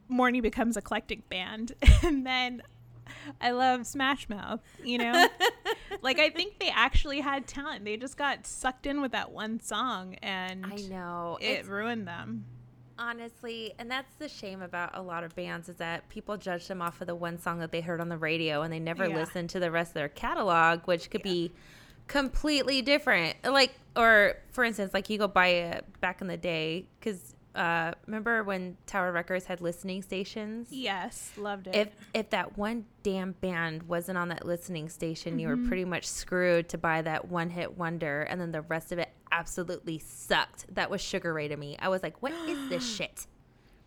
Morning 0.07 0.43
becomes 0.43 0.77
eclectic 0.77 1.27
band 1.29 1.71
and 2.03 2.27
then 2.27 2.61
I 3.41 3.51
love 3.51 3.87
Smash 3.87 4.29
Mouth, 4.29 4.59
you 4.83 4.99
know? 4.99 5.27
like 6.03 6.19
I 6.19 6.29
think 6.29 6.59
they 6.59 6.69
actually 6.69 7.21
had 7.21 7.47
talent. 7.47 7.85
They 7.85 7.97
just 7.97 8.15
got 8.15 8.45
sucked 8.45 8.85
in 8.85 9.01
with 9.01 9.13
that 9.13 9.31
one 9.31 9.59
song 9.61 10.13
and 10.21 10.63
I 10.63 10.75
know. 10.89 11.39
it 11.41 11.45
It's 11.47 11.67
ruined 11.67 12.07
them. 12.07 12.45
Honestly, 12.97 13.73
and 13.79 13.89
that's 13.91 14.15
the 14.15 14.27
shame 14.29 14.61
about 14.61 14.91
a 14.97 15.01
lot 15.01 15.23
of 15.23 15.35
bands 15.35 15.69
is 15.69 15.75
that 15.77 16.07
people 16.09 16.37
judge 16.37 16.67
them 16.67 16.81
off 16.81 17.01
of 17.01 17.07
the 17.07 17.15
one 17.15 17.37
song 17.39 17.59
that 17.59 17.71
they 17.71 17.81
heard 17.81 18.01
on 18.01 18.09
the 18.09 18.17
radio 18.17 18.61
and 18.61 18.71
they 18.73 18.79
never 18.79 19.07
Yeah. 19.07 19.15
listen 19.15 19.47
to 19.49 19.59
the 19.59 19.71
rest 19.71 19.89
of 19.91 19.95
their 19.95 20.09
catalog, 20.09 20.81
which 20.85 21.09
could 21.09 21.23
be 21.23 21.51
completely 22.07 22.81
different. 22.81 23.35
Like, 23.43 23.73
or 23.95 24.37
for 24.51 24.63
instance, 24.63 24.93
like 24.93 25.09
you 25.09 25.17
go 25.17 25.27
buy 25.27 25.47
it 25.47 25.85
back 26.01 26.21
in 26.21 26.27
the 26.27 26.37
day, 26.37 26.87
because 26.99 27.34
uh, 27.55 27.93
remember 28.05 28.43
when 28.43 28.77
Tower 28.85 29.11
Records 29.11 29.45
had 29.45 29.61
listening 29.61 30.01
stations? 30.01 30.67
Yes, 30.71 31.31
loved 31.37 31.67
it. 31.67 31.75
If 31.75 31.87
if 32.13 32.29
that 32.31 32.57
one 32.57 32.85
damn 33.03 33.31
band 33.33 33.83
wasn't 33.83 34.17
on 34.17 34.27
that 34.29 34.45
listening 34.45 34.89
station, 34.89 35.39
you 35.39 35.47
Mm-hmm. 35.47 35.63
were 35.63 35.67
pretty 35.67 35.85
much 35.85 36.05
screwed 36.05 36.69
to 36.69 36.77
buy 36.77 37.01
that 37.01 37.29
one 37.29 37.49
hit 37.49 37.77
wonder, 37.77 38.21
and 38.23 38.39
then 38.41 38.51
the 38.51 38.61
rest 38.61 38.91
of 38.91 38.99
it 38.99 39.09
absolutely 39.31 39.99
sucked. 39.99 40.65
That 40.75 40.89
was 40.89 41.01
Sugar 41.01 41.33
Ray 41.33 41.47
to 41.47 41.57
me. 41.57 41.75
I 41.79 41.89
was 41.89 42.03
like, 42.03 42.21
what 42.21 42.31
is 42.47 42.69
this 42.69 42.87
shit? 42.95 43.27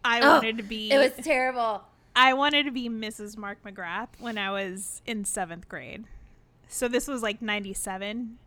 I 0.05 0.21
Oh, 0.21 0.35
wanted 0.37 0.57
to 0.59 0.63
be 0.63 0.91
It 0.91 0.99
was 0.99 1.25
terrible. 1.25 1.83
I 2.17 2.35
wanted 2.35 2.65
to 2.65 2.71
be 2.73 2.89
Mrs. 2.89 3.37
Mark 3.37 3.59
McGrath 3.65 4.09
when 4.19 4.39
I 4.39 4.51
was 4.51 5.03
in 5.07 5.25
seventh 5.25 5.69
grade. 5.69 6.05
So 6.69 6.89
this 6.89 7.07
was 7.07 7.23
like 7.23 7.41
97, 7.41 8.39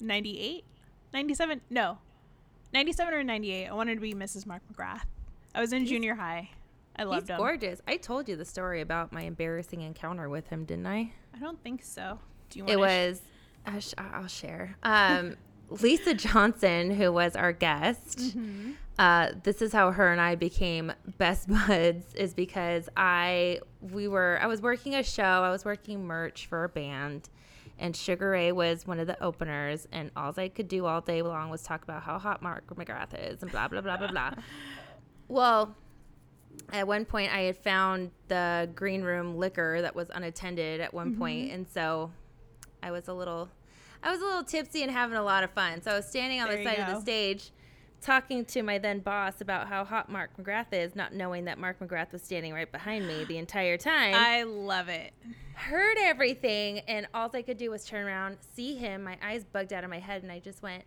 98, 0.00 0.64
97, 1.12 1.60
no, 1.70 1.98
97 2.72 3.14
or 3.14 3.22
98. 3.22 3.66
I 3.68 3.72
wanted 3.74 3.94
to 3.96 4.00
be 4.00 4.12
Mrs. 4.14 4.46
Mark 4.46 4.62
McGrath. 4.72 5.02
I 5.54 5.60
was 5.60 5.72
in 5.72 5.86
junior 5.86 6.14
high. 6.14 6.50
I 6.96 7.02
He's 7.02 7.08
loved 7.10 7.30
him. 7.30 7.36
gorgeous. 7.38 7.80
I 7.86 7.96
told 7.96 8.28
you 8.28 8.36
the 8.36 8.44
story 8.44 8.80
about 8.80 9.12
my 9.12 9.22
embarrassing 9.22 9.82
encounter 9.82 10.28
with 10.28 10.48
him, 10.48 10.64
didn't 10.64 10.86
I? 10.86 11.12
I 11.34 11.38
don't 11.38 11.62
think 11.62 11.82
so. 11.82 12.18
Do 12.50 12.58
you 12.58 12.64
want 12.64 12.72
It 12.72 12.78
was. 12.78 13.22
I'll, 13.66 13.80
sh- 13.80 13.94
I'll 13.98 14.28
share. 14.28 14.76
Um, 14.82 15.36
Lisa 15.70 16.14
Johnson, 16.14 16.90
who 16.92 17.10
was 17.12 17.34
our 17.36 17.52
guest. 17.52 18.18
Mm-hmm. 18.18 18.72
Uh, 18.98 19.32
this 19.42 19.60
is 19.60 19.72
how 19.72 19.90
her 19.90 20.10
and 20.12 20.20
I 20.20 20.36
became 20.36 20.92
best 21.18 21.48
buds. 21.68 22.14
Is 22.14 22.32
because 22.34 22.88
I 22.96 23.60
we 23.80 24.08
were 24.08 24.38
I 24.40 24.46
was 24.46 24.62
working 24.62 24.94
a 24.94 25.02
show. 25.02 25.22
I 25.22 25.50
was 25.50 25.64
working 25.64 26.04
merch 26.06 26.46
for 26.46 26.64
a 26.64 26.68
band, 26.68 27.28
and 27.78 27.94
Sugar 27.94 28.30
Ray 28.30 28.52
was 28.52 28.86
one 28.86 29.00
of 29.00 29.06
the 29.06 29.22
openers. 29.22 29.86
And 29.92 30.10
all 30.16 30.32
I 30.36 30.48
could 30.48 30.68
do 30.68 30.86
all 30.86 31.00
day 31.00 31.22
long 31.22 31.50
was 31.50 31.62
talk 31.62 31.82
about 31.82 32.02
how 32.02 32.18
hot 32.18 32.42
Mark 32.42 32.66
McGrath 32.74 33.14
is 33.32 33.42
and 33.42 33.50
blah 33.50 33.68
blah 33.68 33.80
blah 33.80 33.96
blah 33.96 34.08
blah. 34.08 34.30
Well, 35.28 35.74
at 36.72 36.86
one 36.86 37.04
point 37.04 37.34
I 37.34 37.40
had 37.40 37.56
found 37.56 38.12
the 38.28 38.70
green 38.76 39.02
room 39.02 39.36
liquor 39.36 39.82
that 39.82 39.96
was 39.96 40.08
unattended 40.14 40.80
at 40.80 40.94
one 40.94 41.16
point, 41.16 41.46
mm-hmm. 41.46 41.54
and 41.54 41.68
so 41.68 42.12
I 42.80 42.92
was 42.92 43.08
a 43.08 43.12
little 43.12 43.48
I 44.02 44.12
was 44.12 44.20
a 44.20 44.24
little 44.24 44.44
tipsy 44.44 44.82
and 44.82 44.92
having 44.92 45.16
a 45.16 45.22
lot 45.22 45.42
of 45.42 45.50
fun. 45.50 45.82
So 45.82 45.90
I 45.90 45.96
was 45.96 46.06
standing 46.06 46.40
on 46.40 46.48
There 46.48 46.58
the 46.58 46.64
side 46.64 46.78
of 46.78 46.94
the 46.94 47.00
stage 47.00 47.50
talking 48.06 48.44
to 48.44 48.62
my 48.62 48.78
then 48.78 49.00
boss 49.00 49.40
about 49.40 49.66
how 49.66 49.84
hot 49.84 50.08
Mark 50.08 50.30
McGrath 50.38 50.72
is, 50.72 50.94
not 50.94 51.12
knowing 51.12 51.44
that 51.46 51.58
Mark 51.58 51.80
McGrath 51.80 52.12
was 52.12 52.22
standing 52.22 52.54
right 52.54 52.70
behind 52.70 53.08
me 53.08 53.24
the 53.24 53.36
entire 53.36 53.76
time. 53.76 54.14
I 54.14 54.44
love 54.44 54.88
it. 54.88 55.12
heard 55.54 55.96
everything 56.00 56.78
and 56.80 57.08
all 57.12 57.28
I 57.34 57.42
could 57.42 57.58
do 57.58 57.72
was 57.72 57.84
turn 57.84 58.06
around, 58.06 58.38
see 58.54 58.76
him, 58.76 59.02
my 59.02 59.18
eyes 59.20 59.44
bugged 59.44 59.72
out 59.72 59.82
of 59.82 59.90
my 59.90 59.98
head 59.98 60.22
and 60.22 60.30
I 60.30 60.38
just 60.38 60.62
went, 60.62 60.84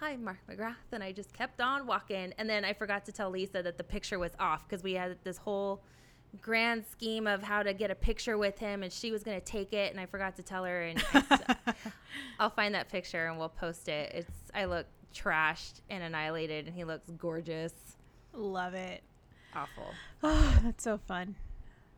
"Hi, 0.00 0.16
Mark 0.16 0.38
McGrath." 0.46 0.92
And 0.92 1.02
I 1.02 1.12
just 1.12 1.32
kept 1.32 1.58
on 1.62 1.86
walking 1.86 2.34
and 2.36 2.50
then 2.50 2.66
I 2.66 2.74
forgot 2.74 3.06
to 3.06 3.12
tell 3.12 3.30
Lisa 3.30 3.62
that 3.62 3.78
the 3.78 3.84
picture 3.84 4.18
was 4.18 4.32
off 4.38 4.68
because 4.68 4.82
we 4.82 4.92
had 4.92 5.16
this 5.24 5.38
whole 5.38 5.82
grand 6.42 6.84
scheme 6.86 7.26
of 7.26 7.42
how 7.42 7.62
to 7.62 7.72
get 7.72 7.90
a 7.90 7.94
picture 7.94 8.36
with 8.36 8.58
him 8.58 8.82
and 8.82 8.92
she 8.92 9.10
was 9.10 9.22
going 9.22 9.38
to 9.38 9.44
take 9.44 9.72
it 9.72 9.90
and 9.90 10.00
I 10.00 10.06
forgot 10.06 10.36
to 10.36 10.42
tell 10.42 10.64
her 10.64 10.82
and 10.82 11.02
I, 11.14 11.56
I'll 12.38 12.50
find 12.50 12.74
that 12.74 12.90
picture 12.90 13.26
and 13.26 13.38
we'll 13.38 13.48
post 13.48 13.88
it. 13.88 14.12
It's 14.14 14.30
I 14.54 14.66
look 14.66 14.86
trashed 15.12 15.80
and 15.90 16.02
annihilated 16.02 16.66
and 16.66 16.74
he 16.76 16.84
looks 16.84 17.10
gorgeous. 17.18 17.72
Love 18.32 18.74
it. 18.74 19.02
Awful. 19.54 19.92
Oh, 20.22 20.60
that's 20.64 20.82
so 20.84 20.98
fun. 20.98 21.34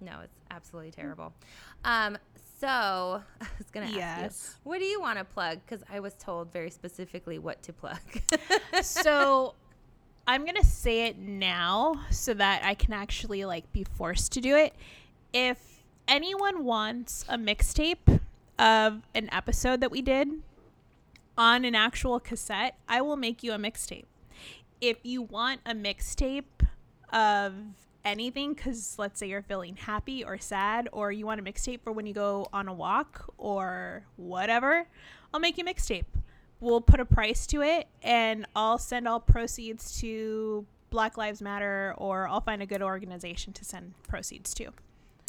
No, 0.01 0.21
it's 0.23 0.37
absolutely 0.51 0.91
terrible. 0.91 1.33
Um, 1.85 2.19
so 2.61 2.69
I 3.41 3.47
was 3.59 3.71
gonna 3.73 3.87
ask 3.87 3.97
Yes. 3.97 4.57
you, 4.65 4.71
what 4.71 4.79
do 4.81 4.85
you 4.85 5.01
want 5.01 5.19
to 5.19 5.25
plug? 5.25 5.61
Because 5.65 5.85
I 5.91 6.01
was 6.01 6.15
told 6.15 6.53
very 6.53 6.71
specifically 6.71 7.39
what 7.39 7.63
to 7.63 7.73
plug. 7.73 7.99
so 8.83 9.55
I'm 10.27 10.45
gonna 10.45 10.65
say 10.65 11.07
it 11.07 11.19
now 11.19 12.01
so 12.11 12.35
that 12.35 12.63
I 12.65 12.75
can 12.75 12.93
actually 12.93 13.45
like 13.45 13.71
be 13.73 13.85
forced 13.85 14.33
to 14.33 14.41
do 14.41 14.57
it. 14.57 14.75
If 15.33 15.83
anyone 16.09 16.65
wants 16.65 17.25
a 17.29 17.37
mixtape 17.39 18.21
of 18.59 19.03
an 19.15 19.29
episode 19.33 19.81
that 19.81 19.91
we 19.91 20.01
did 20.03 20.29
on 21.37 21.65
an 21.65 21.75
actual 21.75 22.21
cassette, 22.21 22.79
I 22.89 23.01
will 23.01 23.17
make 23.17 23.43
you 23.43 23.53
a 23.53 23.59
mixtape. 23.59 24.05
If 24.81 24.99
you 25.03 25.23
want 25.23 25.61
a 25.67 25.75
mixtape 25.75 26.67
of 27.13 27.55
anything, 28.05 28.55
because 28.55 28.99
let's 28.99 29.19
say 29.19 29.29
you're 29.29 29.43
feeling 29.43 29.77
happy 29.77 30.25
or 30.25 30.39
sad, 30.39 30.89
or 30.93 31.11
you 31.11 31.27
want 31.27 31.41
a 31.41 31.43
mixtape 31.43 31.81
for 31.83 31.93
when 31.93 32.07
you 32.07 32.15
go 32.15 32.47
on 32.53 32.69
a 32.69 32.73
walk 32.73 33.33
or 33.39 34.05
whatever, 34.17 34.87
I'll 35.33 35.41
make 35.41 35.57
you 35.59 35.65
a 35.65 35.67
mixtape. 35.67 36.05
We'll 36.61 36.81
put 36.81 37.01
a 37.01 37.05
price 37.05 37.47
to 37.49 37.63
it, 37.63 37.89
and 38.03 38.47
I'll 38.55 38.79
send 38.79 39.09
all 39.09 39.21
proceeds 39.21 39.99
to 40.01 40.67
Black 40.91 41.17
Lives 41.17 41.43
Matter, 41.43 41.95
or 41.97 42.29
I'll 42.29 42.41
find 42.41 42.63
a 42.63 42.67
good 42.67 42.83
organization 42.83 43.53
to 43.55 43.65
send 43.65 43.95
proceeds 44.07 44.55
to. 44.55 44.71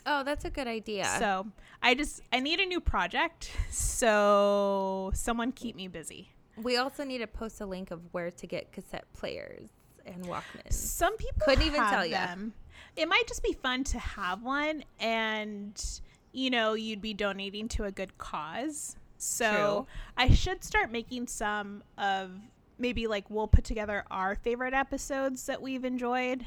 Oh, 0.06 0.24
that's 0.24 0.46
a 0.46 0.50
good 0.50 0.68
idea. 0.68 1.06
So 1.20 1.48
I 1.82 1.96
just 1.96 2.22
I 2.32 2.40
need 2.40 2.60
a 2.60 2.66
new 2.66 2.80
project, 2.80 3.52
so 3.70 5.12
someone 5.14 5.52
keep 5.52 5.76
me 5.76 5.88
busy. 5.88 6.30
we 6.62 6.78
also 6.78 7.04
need 7.04 7.20
to 7.20 7.28
post 7.28 7.60
a 7.62 7.66
link 7.66 7.92
of 7.92 8.02
where 8.12 8.32
to 8.32 8.48
get 8.48 8.72
cassette 8.72 9.06
players 9.14 9.70
and 10.06 10.24
Walkmans. 10.26 10.74
Some 10.74 11.18
people 11.18 11.42
Couldn't 11.46 11.66
even 11.66 11.82
tell 11.82 12.08
them. 12.10 12.54
It 12.96 13.08
might 13.10 13.28
just 13.28 13.44
be 13.44 13.54
fun 13.54 13.84
to 13.86 14.00
have 14.00 14.42
one, 14.44 14.84
and 15.00 15.84
you 16.32 16.50
know, 16.50 16.74
you'd 16.74 17.02
be 17.02 17.14
donating 17.14 17.68
to 17.70 17.86
a 17.86 17.92
good 17.92 18.18
cause. 18.18 18.96
So 19.18 19.52
True. 19.52 19.88
I 20.18 20.34
should 20.34 20.64
start 20.64 20.92
making 20.92 21.28
some 21.28 21.84
of 21.98 22.32
maybe 22.78 23.08
like 23.08 23.30
we'll 23.30 23.48
put 23.48 23.64
together 23.64 24.04
our 24.12 24.36
favorite 24.36 24.74
episodes 24.74 25.46
that 25.46 25.62
we've 25.62 25.86
enjoyed, 25.86 26.46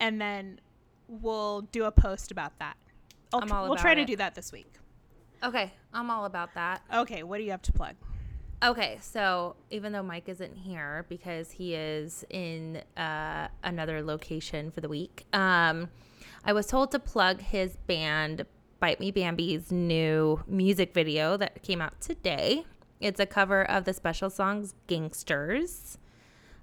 and 0.00 0.20
then 0.20 0.60
we'll 1.08 1.62
do 1.62 1.84
a 1.84 1.92
post 1.92 2.30
about 2.30 2.58
that. 2.58 2.76
I'll 3.36 3.42
I'm 3.42 3.52
all 3.52 3.62
we'll 3.64 3.72
about 3.72 3.82
try 3.82 3.94
to 3.94 4.02
it. 4.02 4.06
do 4.06 4.16
that 4.16 4.34
this 4.34 4.52
week. 4.52 4.72
Okay, 5.42 5.72
I'm 5.92 6.10
all 6.10 6.24
about 6.24 6.54
that. 6.54 6.82
Okay, 6.92 7.22
what 7.22 7.38
do 7.38 7.44
you 7.44 7.50
have 7.50 7.62
to 7.62 7.72
plug? 7.72 7.94
Okay, 8.64 8.98
so 9.02 9.56
even 9.70 9.92
though 9.92 10.02
Mike 10.02 10.28
isn't 10.28 10.56
here 10.56 11.04
because 11.08 11.50
he 11.50 11.74
is 11.74 12.24
in 12.30 12.82
uh, 12.96 13.48
another 13.62 14.02
location 14.02 14.70
for 14.70 14.80
the 14.80 14.88
week, 14.88 15.26
um, 15.34 15.90
I 16.44 16.52
was 16.54 16.66
told 16.66 16.90
to 16.92 16.98
plug 16.98 17.42
his 17.42 17.76
band 17.86 18.46
Bite 18.80 18.98
Me 18.98 19.10
Bambi's 19.10 19.70
new 19.70 20.42
music 20.46 20.94
video 20.94 21.36
that 21.36 21.62
came 21.62 21.82
out 21.82 22.00
today. 22.00 22.64
It's 23.00 23.20
a 23.20 23.26
cover 23.26 23.62
of 23.68 23.84
the 23.84 23.92
Specials 23.92 24.34
song 24.34 24.66
Gangsters. 24.86 25.98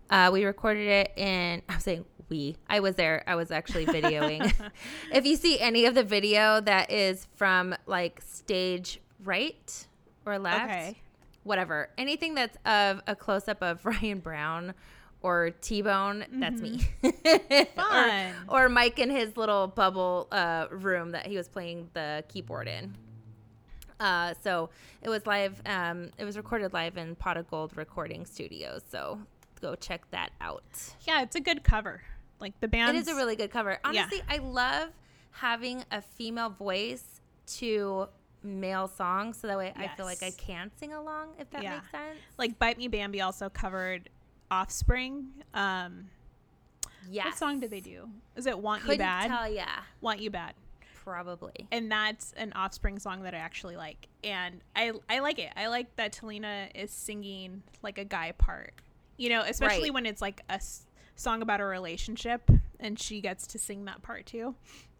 Uh, 0.09 0.29
we 0.33 0.45
recorded 0.45 0.87
it 0.87 1.11
in, 1.15 1.61
I'm 1.69 1.79
saying 1.79 2.05
we, 2.33 2.55
I 2.67 2.79
was 2.79 2.95
there. 2.95 3.23
I 3.27 3.35
was 3.35 3.51
actually 3.51 3.85
videoing. 3.97 4.51
if 5.13 5.23
you 5.23 5.35
see 5.35 5.59
any 5.59 5.85
of 5.85 5.93
the 5.93 6.03
video 6.03 6.59
that 6.61 6.91
is 6.91 7.27
from 7.35 7.75
like 7.85 8.21
stage 8.25 8.99
right 9.23 9.87
or 10.25 10.39
left, 10.39 10.63
Okay. 10.71 10.95
whatever, 11.43 11.89
anything 11.95 12.33
that's 12.33 12.57
of 12.65 13.01
a 13.05 13.15
close 13.15 13.47
up 13.47 13.61
of 13.61 13.85
Ryan 13.85 14.19
Brown 14.19 14.73
or 15.21 15.51
T 15.61 15.83
Bone, 15.83 16.25
that's 16.31 16.59
me. 16.59 16.79
Fun. 17.75 18.33
or, 18.49 18.65
or 18.65 18.69
Mike 18.69 18.97
in 18.97 19.11
his 19.11 19.37
little 19.37 19.67
bubble 19.67 20.27
uh, 20.31 20.65
room 20.71 21.11
that 21.11 21.27
he 21.27 21.37
was 21.37 21.47
playing 21.47 21.87
the 21.93 22.23
keyboard 22.29 22.67
in. 22.67 22.95
Uh, 23.99 24.33
so 24.43 24.71
it 25.03 25.09
was 25.09 25.25
live. 25.27 25.61
Um, 25.67 26.09
it 26.17 26.25
was 26.25 26.35
recorded 26.35 26.73
live 26.73 26.97
in 26.97 27.15
Pot 27.15 27.37
of 27.37 27.47
Gold 27.49 27.77
Recording 27.77 28.25
Studios. 28.25 28.81
So 28.91 29.19
go 29.61 29.75
check 29.75 30.01
that 30.11 30.31
out. 30.41 30.63
Yeah, 31.07 31.21
it's 31.21 31.35
a 31.37 31.39
good 31.39 31.63
cover. 31.63 32.01
Like 32.43 32.59
the 32.59 32.67
band 32.67 32.95
It 32.95 32.99
is 32.99 33.07
a 33.07 33.15
really 33.15 33.35
good 33.37 33.49
cover. 33.51 33.71
Yeah. 33.71 34.01
Honestly, 34.01 34.21
I 34.29 34.37
love 34.37 34.89
having 35.31 35.83
a 35.91 36.01
female 36.01 36.49
voice 36.49 37.21
to 37.57 38.09
male 38.43 38.89
songs, 38.89 39.37
so 39.37 39.47
that 39.47 39.57
way 39.57 39.71
I 39.77 39.87
feel 39.95 40.05
like 40.05 40.21
I 40.21 40.31
can 40.31 40.69
sing 40.75 40.93
along. 40.93 41.29
If 41.39 41.49
that 41.51 41.63
Yeah. 41.63 41.75
makes 41.75 41.89
sense. 41.89 42.19
like 42.37 42.59
Bite 42.59 42.77
Me 42.77 42.89
Bambi 42.89 43.21
also 43.21 43.49
covered 43.49 44.09
Offspring. 44.51 45.29
Um, 45.53 46.09
Yes. 47.09 47.25
What 47.25 47.37
song 47.37 47.59
did 47.59 47.69
they 47.71 47.81
do? 47.81 48.09
Is 48.35 48.45
it 48.45 48.57
"Want 48.59 48.81
Couldn't 48.83 48.95
You 48.95 48.99
Bad"? 48.99 49.27
tell 49.27 49.49
ya. 49.49 49.65
"Want 49.99 50.19
You 50.21 50.29
Bad," 50.29 50.53
Probably. 51.03 51.67
and 51.71 51.91
that's 51.91 52.31
an 52.33 52.53
Offspring 52.53 52.97
song 52.99 53.23
that 53.23 53.33
I 53.33 53.37
actually 53.39 53.75
like, 53.75 54.07
and 54.23 54.61
I 54.75 54.91
I 55.09 55.19
like 55.19 55.37
it. 55.39 55.51
I 55.57 55.67
like 55.67 55.93
that 55.97 56.13
Talina 56.13 56.69
is 56.75 56.91
singing 56.91 57.63
like 57.81 57.97
a 57.97 58.05
guy 58.05 58.31
part. 58.33 58.73
You 59.17 59.29
know, 59.29 59.41
especially 59.41 59.83
Right. 59.89 59.93
when 59.93 60.05
it's 60.05 60.21
like 60.21 60.41
a 60.49 60.61
song 61.15 61.41
about 61.41 61.61
a 61.61 61.65
relationship, 61.65 62.49
and 62.79 62.99
she 62.99 63.21
gets 63.21 63.47
to 63.47 63.59
sing 63.59 63.85
that 63.85 64.01
part 64.01 64.25
too. 64.25 64.55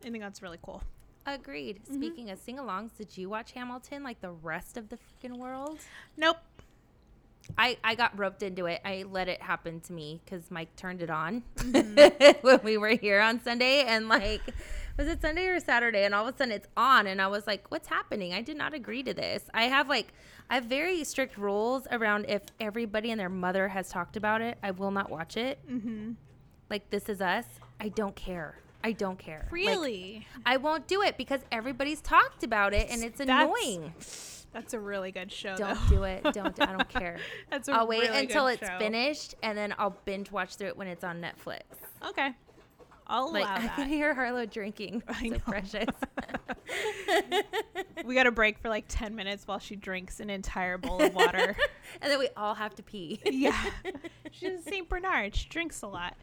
I 0.06 0.10
think 0.10 0.21
that's 0.21 0.41
really 0.41 0.60
cool. 0.62 0.84
Agreed. 1.26 1.80
Mm-hmm. 1.84 1.95
Speaking 1.95 2.30
of 2.32 2.39
sing-alongs, 2.39 2.97
did 2.97 3.17
you 3.17 3.30
watch 3.30 3.54
Hamilton 3.54 4.04
like 4.04 4.19
the 4.21 4.32
rest 4.32 4.76
of 4.78 4.89
the 4.89 4.97
freaking 4.97 5.38
world? 5.38 5.80
Nope. 6.17 6.38
I, 7.58 7.78
I 7.84 7.95
got 7.95 8.17
roped 8.17 8.41
into 8.43 8.65
it. 8.67 8.82
I 8.86 9.04
let 9.10 9.28
it 9.28 9.41
happen 9.41 9.80
to 9.82 9.93
me 9.93 10.21
because 10.23 10.49
Mike 10.49 10.76
turned 10.76 11.02
it 11.02 11.10
on 11.10 11.43
Mm-hmm. 11.58 12.39
when 12.41 12.60
we 12.63 12.78
were 12.78 12.89
here 12.89 13.21
on 13.21 13.41
Sunday. 13.41 13.84
And 13.84 14.08
like, 14.08 14.41
was 14.97 15.08
it 15.08 15.21
Sunday 15.21 15.47
or 15.47 15.60
Saturday? 15.60 16.03
And 16.06 16.13
all 16.13 16.27
of 16.27 16.34
a 16.34 16.38
sudden 16.38 16.51
it's 16.53 16.67
on. 16.77 17.08
And 17.08 17.21
I 17.21 17.27
was 17.27 17.47
like, 17.47 17.69
what's 17.71 17.88
happening? 17.88 18.34
I 18.34 18.41
did 18.41 18.58
not 18.58 18.73
agree 18.73 19.03
to 19.03 19.13
this. 19.13 19.43
I 19.53 19.63
have 19.63 19.89
like, 19.89 20.13
I 20.49 20.56
have 20.56 20.65
very 20.65 21.03
strict 21.03 21.38
rules 21.38 21.88
around 21.91 22.25
if 22.27 22.43
everybody 22.60 23.12
and 23.12 23.19
their 23.19 23.29
mother 23.29 23.69
has 23.69 23.89
talked 23.89 24.17
about 24.17 24.41
it, 24.41 24.58
I 24.62 24.71
will 24.71 24.91
not 24.91 25.10
watch 25.10 25.38
it. 25.38 25.60
Mm-hmm. 25.69 26.12
Like, 26.69 26.89
This 26.89 27.10
Is 27.10 27.21
Us. 27.21 27.45
I 27.79 27.89
don't 27.89 28.15
care. 28.15 28.58
I 28.84 28.91
don't 28.91 29.17
care. 29.17 29.43
Like, 29.43 29.51
Really? 29.53 30.27
I 30.45 30.58
won't 30.58 30.88
do 30.88 31.01
it 31.01 31.17
because 31.17 31.41
everybody's 31.51 32.01
talked 32.01 32.43
about 32.43 32.73
it 32.73 32.89
and 32.91 33.03
it's 33.03 33.17
That's- 33.19 33.45
annoying. 33.63 33.93
That's 34.51 34.75
a 34.75 34.79
really 34.79 35.12
good 35.12 35.32
show. 35.32 35.56
Don't 35.56 35.79
though. 35.89 35.95
do 35.95 36.03
it. 36.03 36.23
Don't. 36.32 36.62
I 36.62 36.67
don't 36.73 36.88
care. 36.88 37.17
That's 37.49 37.67
a 37.69 37.71
I'll 37.73 37.88
wait 37.88 38.01
really 38.03 38.19
until 38.19 38.45
it's 38.45 38.62
show. 38.67 38.77
finished 38.77 39.34
and 39.41 39.58
then 39.58 39.73
I'll 39.79 39.97
binge 40.06 40.32
watch 40.32 40.58
through 40.58 40.67
it 40.67 40.77
when 40.77 40.88
it's 40.88 41.03
on 41.03 41.19
Netflix. 41.19 41.62
Okay. 42.08 42.34
I'll 43.07 43.31
Like 43.31 43.43
allow 43.45 43.55
I 43.55 43.61
that. 43.61 43.75
can 43.75 43.87
hear 43.87 44.13
Harlow 44.13 44.45
drinking. 44.45 45.03
I 45.07 45.13
so 45.23 45.27
know. 45.29 45.37
precious. 45.39 45.85
we 48.05 48.15
got 48.15 48.27
a 48.27 48.31
break 48.31 48.57
for 48.59 48.69
like 48.69 48.85
10 48.87 49.15
minutes 49.15 49.47
while 49.47 49.59
she 49.59 49.75
drinks 49.75 50.19
an 50.19 50.29
entire 50.29 50.77
bowl 50.77 51.01
of 51.01 51.13
water. 51.13 51.55
and 52.01 52.11
then 52.11 52.19
we 52.19 52.29
all 52.37 52.53
have 52.55 52.75
to 52.75 52.83
pee. 52.83 53.19
yeah. 53.25 53.57
She's 54.31 54.49
in 54.49 54.61
St. 54.63 54.87
Bernard. 54.89 55.35
She 55.35 55.49
drinks 55.49 55.81
a 55.81 55.87
lot. 55.87 56.15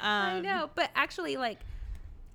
Um, 0.00 0.08
I 0.10 0.40
know, 0.40 0.70
but 0.74 0.90
actually, 0.94 1.36
like, 1.36 1.60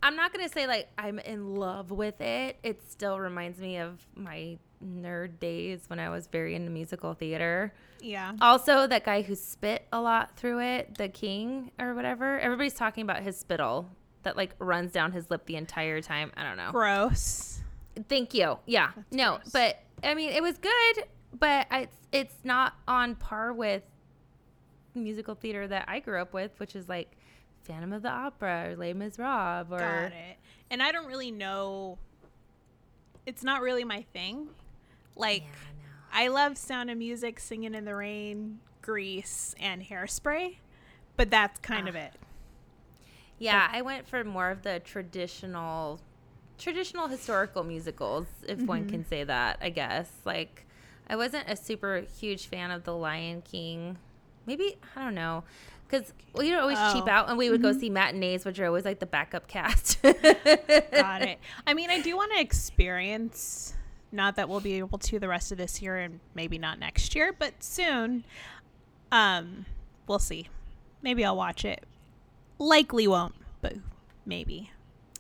I'm 0.02 0.16
not 0.16 0.32
gonna 0.34 0.50
say 0.50 0.66
like 0.66 0.90
I'm 0.98 1.20
in 1.20 1.56
love 1.56 1.92
with 1.92 2.20
it. 2.22 2.58
It 2.64 2.82
still 2.90 3.20
reminds 3.20 3.60
me 3.60 3.78
of 3.78 4.00
my 4.16 4.58
nerd 4.84 5.40
days 5.40 5.82
when 5.88 6.00
I 6.00 6.10
was 6.10 6.28
very 6.28 6.56
into 6.56 6.72
musical 6.72 7.14
theater. 7.14 7.74
Yeah. 8.02 8.34
Also, 8.42 8.88
that 8.88 9.04
guy 9.04 9.22
who 9.22 9.36
spit 9.36 9.88
a 9.92 10.02
lot 10.02 10.38
through 10.38 10.62
it, 10.62 10.98
the 10.98 11.10
king 11.10 11.72
or 11.80 11.94
whatever. 11.94 12.40
Everybody's 12.40 12.74
talking 12.74 13.04
about 13.04 13.22
his 13.22 13.38
spittle 13.38 13.90
that 14.24 14.38
like 14.38 14.56
runs 14.60 14.92
down 14.92 15.12
his 15.12 15.30
lip 15.30 15.46
the 15.46 15.56
entire 15.56 16.02
time. 16.02 16.32
I 16.36 16.44
don't 16.44 16.58
know. 16.58 16.72
Gross. 16.72 17.62
Thank 18.08 18.34
you. 18.34 18.58
Yeah. 18.66 18.92
no, 19.12 19.36
gross. 19.38 19.50
but 19.52 19.84
I 20.04 20.14
mean, 20.14 20.30
it 20.32 20.42
was 20.42 20.58
good, 20.58 21.04
but 21.38 21.68
it's 21.72 21.96
it's 22.12 22.36
not 22.44 22.74
on 22.88 23.16
par 23.16 23.54
with 23.54 23.84
musical 24.96 25.36
theater 25.36 25.68
that 25.68 25.86
I 25.88 26.00
grew 26.00 26.20
up 26.22 26.34
with, 26.34 26.52
which 26.58 26.76
is 26.76 26.90
like 26.90 27.12
Phantom 27.64 27.94
of 27.94 28.02
the 28.02 28.10
Opera 28.10 28.72
or 28.72 28.76
Les 28.76 28.94
Miserables 28.94 29.72
or 29.72 29.80
Got 29.80 30.12
it. 30.12 30.38
And 30.72 30.82
I 30.82 30.92
don't 30.92 31.08
really 31.08 31.32
know. 31.32 31.98
It's 33.26 33.44
not 33.44 33.62
really 33.62 33.84
my 33.84 34.06
thing. 34.14 34.50
Like, 35.20 35.44
Yeah, 35.44 35.50
I. 36.14 36.24
I 36.26 36.28
love 36.30 36.58
Sound 36.58 36.90
of 36.90 36.98
Music, 36.98 37.40
Singing 37.40 37.76
in 37.76 37.86
the 37.86 37.96
Rain, 37.96 38.60
Grease, 38.82 39.54
and 39.60 39.84
Hairspray, 39.84 40.56
but 41.18 41.30
that's 41.30 41.60
kind 41.60 41.88
of 41.88 41.96
it. 41.96 42.14
Yeah, 43.38 43.70
I 43.72 43.82
went 43.84 44.08
for 44.08 44.24
more 44.24 44.50
of 44.50 44.64
the 44.64 44.80
traditional 44.80 46.00
traditional 46.58 47.08
historical 47.08 47.64
musicals, 47.64 48.28
if 48.48 48.60
one 48.64 48.82
Mm-hmm. 48.82 48.90
can 48.90 49.06
say 49.06 49.24
that, 49.24 49.60
I 49.62 49.70
guess. 49.70 50.10
Like 50.26 50.66
I 51.08 51.16
wasn't 51.16 51.48
a 51.48 51.56
super 51.56 52.04
huge 52.20 52.48
fan 52.48 52.72
of 52.72 52.84
The 52.84 52.94
Lion 52.96 53.42
King. 53.44 53.98
Maybe 54.46 54.76
I 54.96 55.04
don't 55.06 55.16
know. 55.16 55.44
Cuz 55.90 56.14
we 56.36 56.50
would 56.50 56.60
always 56.60 56.78
cheap 56.92 57.06
Oh. 57.08 57.12
out 57.12 57.30
and 57.30 57.38
we 57.38 57.50
would 57.50 57.62
go 57.62 57.72
see 57.72 57.90
matinees, 57.90 58.44
which 58.46 58.60
are 58.60 58.66
always 58.66 58.84
like 58.86 59.00
the 59.00 59.06
backup 59.06 59.48
cast. 59.48 60.02
Got 60.02 61.22
it. 61.22 61.40
I 61.66 61.74
mean, 61.74 61.90
I 61.90 62.02
do 62.02 62.16
want 62.18 62.32
to 62.34 62.40
experience. 62.42 63.74
Not 64.12 64.36
that 64.38 64.50
we'll 64.50 64.60
be 64.60 64.74
able 64.80 64.98
to 65.00 65.20
the 65.20 65.28
rest 65.28 65.52
of 65.52 65.58
this 65.58 65.82
year 65.82 65.98
and 65.98 66.20
maybe 66.34 66.58
not 66.58 66.80
next 66.80 67.14
year, 67.16 67.34
but 67.38 67.64
soon. 67.64 68.24
Um, 69.12 69.66
we'll 70.08 70.20
see. 70.20 70.50
Maybe 71.02 71.24
I'll 71.24 71.38
watch 71.38 71.64
it. 71.64 71.84
Likely 72.58 73.08
won't, 73.08 73.36
but 73.62 73.74
maybe. 74.26 74.72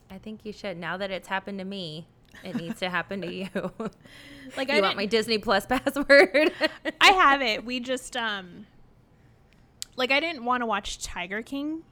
I 0.09 0.17
think 0.17 0.43
you 0.43 0.51
should. 0.51 0.77
Now 0.77 0.97
that 0.97 1.11
it's 1.11 1.27
happened 1.27 1.59
to 1.59 1.65
me, 1.65 2.07
it 2.43 2.55
needs 2.55 2.79
to 2.79 2.89
happen 2.89 3.21
to 3.21 3.31
you. 3.31 3.49
Like 4.57 4.69
you 4.69 4.77
I 4.77 4.81
want 4.81 4.97
my 4.97 5.05
Disney 5.05 5.37
Plus 5.37 5.65
password? 5.67 6.51
I 7.01 7.11
have 7.11 7.41
it. 7.43 7.63
We 7.63 7.79
just 7.79 8.17
um 8.17 8.65
like 9.95 10.11
I 10.11 10.19
didn't 10.19 10.43
want 10.43 10.61
to 10.61 10.65
watch 10.65 11.03
Tiger 11.03 11.43
King. 11.43 11.83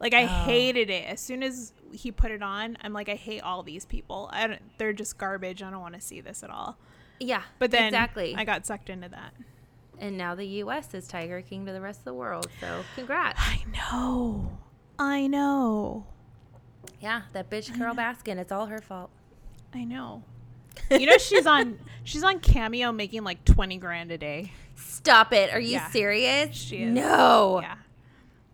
Like 0.00 0.14
I 0.14 0.26
hated 0.26 0.90
it. 0.90 1.06
As 1.06 1.20
soon 1.20 1.42
as 1.44 1.72
he 1.92 2.12
put 2.12 2.30
it 2.30 2.42
on, 2.42 2.76
I'm 2.82 2.92
like 2.92 3.08
I 3.08 3.14
hate 3.14 3.40
all 3.42 3.62
these 3.62 3.84
people. 3.84 4.28
I 4.32 4.46
don't, 4.46 4.62
they're 4.78 4.92
just 4.92 5.18
garbage. 5.18 5.62
I 5.62 5.70
don't 5.70 5.80
want 5.80 5.94
to 5.94 6.00
see 6.00 6.20
this 6.20 6.42
at 6.42 6.50
all. 6.50 6.76
yeah, 7.20 7.42
But 7.58 7.70
then 7.70 7.86
exactly. 7.88 8.34
I 8.36 8.44
got 8.44 8.66
sucked 8.66 8.90
into 8.90 9.08
that. 9.08 9.34
and 9.98 10.16
now 10.18 10.34
the 10.34 10.46
U.S. 10.46 10.92
is 10.94 11.08
Tiger 11.08 11.42
King 11.42 11.66
to 11.66 11.72
the 11.72 11.80
rest 11.80 12.00
of 12.00 12.04
the 12.04 12.14
world. 12.14 12.48
So 12.60 12.84
congrats. 12.94 13.38
I 13.42 13.64
know. 13.72 14.58
I 14.98 15.26
know. 15.26 16.06
Yeah, 17.00 17.22
that 17.32 17.48
bitch 17.50 17.76
Carole 17.76 17.94
Baskin. 17.94 18.38
It's 18.38 18.50
all 18.52 18.66
her 18.66 18.78
fault. 18.80 19.10
I 19.74 19.84
know. 19.84 20.24
You 20.90 21.06
know 21.06 21.18
she's 21.18 21.46
on 21.46 21.78
she's 22.04 22.22
on 22.24 22.40
Cameo 22.40 22.92
making 22.92 23.24
like 23.24 23.44
20 23.44 23.76
grand 23.78 24.10
a 24.12 24.18
day. 24.18 24.52
Stop 24.76 25.32
it. 25.32 25.52
Are 25.52 25.60
you 25.60 25.72
Yeah. 25.72 25.90
serious? 25.90 26.56
She 26.56 26.78
is. 26.84 26.92
No. 26.94 27.60
Yeah. 27.62 27.74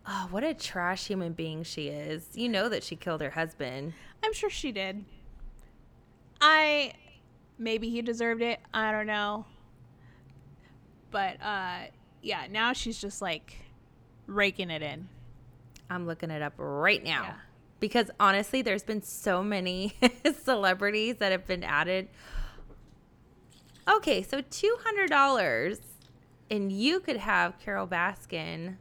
Oh, 0.07 0.29
what 0.31 0.45
a 0.45 0.53
trash 0.53 1.07
human 1.07 1.33
being 1.33 1.63
she 1.63 1.89
is. 1.89 2.29
You 2.35 2.49
know 2.49 2.69
that 2.69 2.83
she 2.83 2.97
killed 2.97 3.23
her 3.23 3.31
husband. 3.31 3.95
I'm 4.23 4.33
sure 4.33 4.51
she 4.51 4.71
did. 4.71 5.05
I 6.41 6.93
maybe 7.59 7.89
he 7.89 8.03
deserved 8.03 8.43
it. 8.43 8.61
I 8.73 8.93
don't 8.93 9.07
know. 9.07 9.47
But 11.11 11.43
uh 11.43 11.79
yeah, 12.23 12.47
now 12.51 12.73
she's 12.73 13.01
just 13.01 13.23
like 13.23 13.57
raking 14.27 14.71
it 14.71 14.83
in. 14.83 15.09
I'm 15.89 16.07
looking 16.07 16.31
it 16.31 16.43
up 16.43 16.55
right 16.57 17.03
now. 17.03 17.23
Yeah. 17.23 17.35
Because 17.81 18.11
honestly, 18.19 18.63
there's 18.63 18.83
been 18.83 19.03
so 19.03 19.43
many 19.43 19.95
celebrities 20.43 21.17
that 21.17 21.33
have 21.33 21.47
been 21.47 21.63
added. 21.63 22.09
Okay, 23.87 24.23
so 24.23 24.41
$200 24.41 25.81
and 26.51 26.73
you 26.73 27.01
could 27.01 27.19
have 27.19 27.59
Carole 27.59 27.87
Baskin 27.87 28.77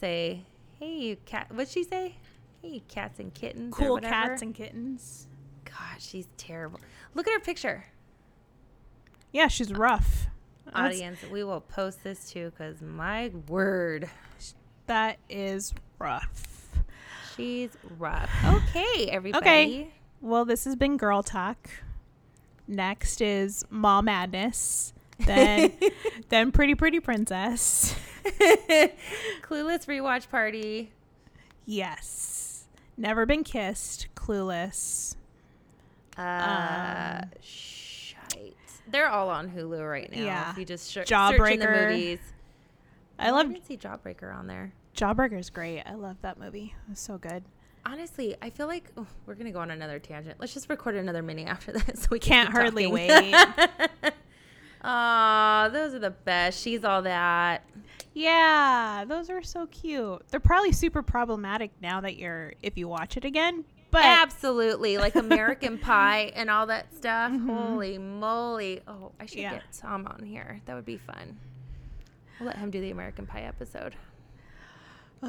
say, 0.00 0.44
"Hey, 0.78 0.96
you 0.98 1.16
cat." 1.24 1.48
What'd 1.50 1.68
she 1.72 1.84
say? 1.84 2.16
Hey, 2.62 2.82
cats 2.88 3.20
and 3.20 3.32
kittens. 3.32 3.74
Cool 3.74 3.92
whatever." 3.94 4.12
cats 4.12 4.42
and 4.42 4.54
kittens. 4.54 5.26
God, 5.64 6.00
she's 6.00 6.28
terrible. 6.36 6.80
Look 7.14 7.28
at 7.28 7.32
her 7.34 7.40
picture. 7.40 7.84
Yeah, 9.32 9.48
she's 9.48 9.72
rough. 9.72 10.26
That's- 10.66 10.94
Audience, 10.94 11.18
we 11.30 11.44
will 11.44 11.60
post 11.60 12.02
this 12.02 12.30
too 12.30 12.50
because 12.50 12.80
my 12.82 13.30
word, 13.48 14.08
that 14.86 15.18
is 15.28 15.72
rough. 15.98 16.68
she's 17.36 17.70
rough. 17.98 18.30
Okay, 18.44 19.08
everybody. 19.10 19.46
Okay. 19.46 19.88
Well, 20.20 20.44
this 20.44 20.64
has 20.64 20.76
been 20.76 20.96
Girl 20.96 21.22
Talk. 21.22 21.70
Next 22.68 23.20
is 23.20 23.64
Mall 23.70 24.02
Madness. 24.02 24.92
Then 25.26 25.72
then 26.28 26.52
Pretty 26.52 26.74
Pretty 26.74 27.00
Princess. 27.00 27.94
Clueless 29.42 29.86
rewatch 29.86 30.28
party. 30.30 30.92
Yes. 31.66 32.64
Never 32.96 33.26
Been 33.26 33.44
Kissed. 33.44 34.08
Clueless. 34.14 35.16
Uh, 36.16 37.22
shite. 37.42 38.54
They're 38.90 39.08
all 39.08 39.30
on 39.30 39.50
Hulu 39.50 39.88
right 39.88 40.10
now. 40.10 40.22
Yeah. 40.22 40.50
If 40.52 40.58
you 40.58 40.64
just 40.64 40.90
sh- 40.90 40.94
search 40.94 41.10
in 41.10 41.18
the 41.18 41.36
Jawbreaker. 41.66 41.88
movies. 41.90 42.18
I 43.18 43.28
I 43.28 43.30
love 43.30 43.48
didn't 43.48 43.66
see 43.66 43.76
Jawbreaker 43.76 44.34
on 44.34 44.46
there. 44.46 44.72
Jawbreaker 44.96 45.38
is 45.38 45.50
great. 45.50 45.82
I 45.86 45.94
love 45.94 46.16
that 46.22 46.38
movie. 46.38 46.74
It 46.86 46.90
was 46.90 46.98
so 47.00 47.16
good. 47.18 47.44
Honestly, 47.86 48.36
I 48.42 48.50
feel 48.50 48.66
like 48.66 48.90
oh, 48.98 49.06
we're 49.24 49.34
gonna 49.34 49.52
go 49.52 49.60
on 49.60 49.70
another 49.70 49.98
tangent. 49.98 50.38
Let's 50.38 50.52
just 50.52 50.68
record 50.68 50.94
another 50.96 51.22
mini 51.22 51.46
after 51.46 51.72
this. 51.78 52.02
So 52.02 52.08
we 52.10 52.18
can 52.18 52.44
Can't 52.46 52.50
hardly 52.50 52.84
talking. 52.84 53.32
wait. 53.32 54.12
Aw, 54.82 55.68
those 55.72 55.94
are 55.94 55.98
the 55.98 56.10
best. 56.10 56.60
She's 56.60 56.84
all 56.84 57.02
that. 57.02 57.64
Yeah, 58.14 59.04
those 59.06 59.30
are 59.30 59.42
so 59.42 59.66
cute. 59.66 60.22
They're 60.30 60.40
probably 60.40 60.72
super 60.72 61.02
problematic 61.02 61.70
now 61.80 62.00
that 62.00 62.16
you're 62.16 62.54
if 62.62 62.76
you 62.76 62.88
watch 62.88 63.16
it 63.16 63.24
again. 63.24 63.64
But 63.90 64.04
Absolutely, 64.04 64.98
like 64.98 65.14
American 65.16 65.76
Pie 65.78 66.32
and 66.34 66.48
all 66.50 66.66
that 66.66 66.94
stuff. 66.94 67.32
Holy 67.46 67.98
moly! 67.98 68.80
Oh, 68.86 69.12
I 69.18 69.26
should 69.26 69.38
Mm-hmm. 69.38 69.42
Yeah. 69.42 69.52
get 69.54 69.72
Tom 69.72 70.06
on 70.06 70.24
here. 70.24 70.60
That 70.66 70.74
would 70.76 70.84
be 70.84 70.96
fun. 70.98 71.36
We'll 72.38 72.46
let 72.48 72.56
him 72.56 72.70
do 72.70 72.80
the 72.80 72.90
American 72.90 73.26
Pie 73.26 73.42
episode. 73.42 73.94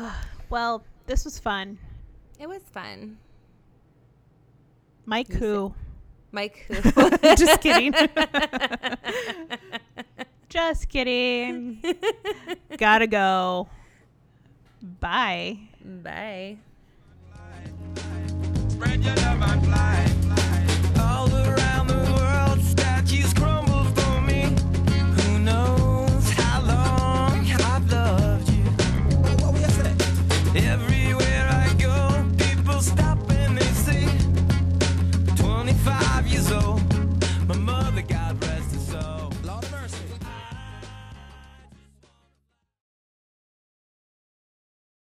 Well, 0.49 0.83
this 1.05 1.25
was 1.25 1.39
fun. 1.39 1.77
It 2.39 2.47
was 2.47 2.61
fun. 2.71 3.17
Mike, 5.05 5.31
who? 5.31 5.73
Mike, 6.31 6.65
who? 6.67 7.09
Just 7.35 7.61
kidding. 7.61 7.93
Just 10.51 10.89
kidding. 10.89 11.81
Gotta 12.77 13.07
go. 13.07 13.69
Bye. 14.99 15.59
Bye. 15.81 16.57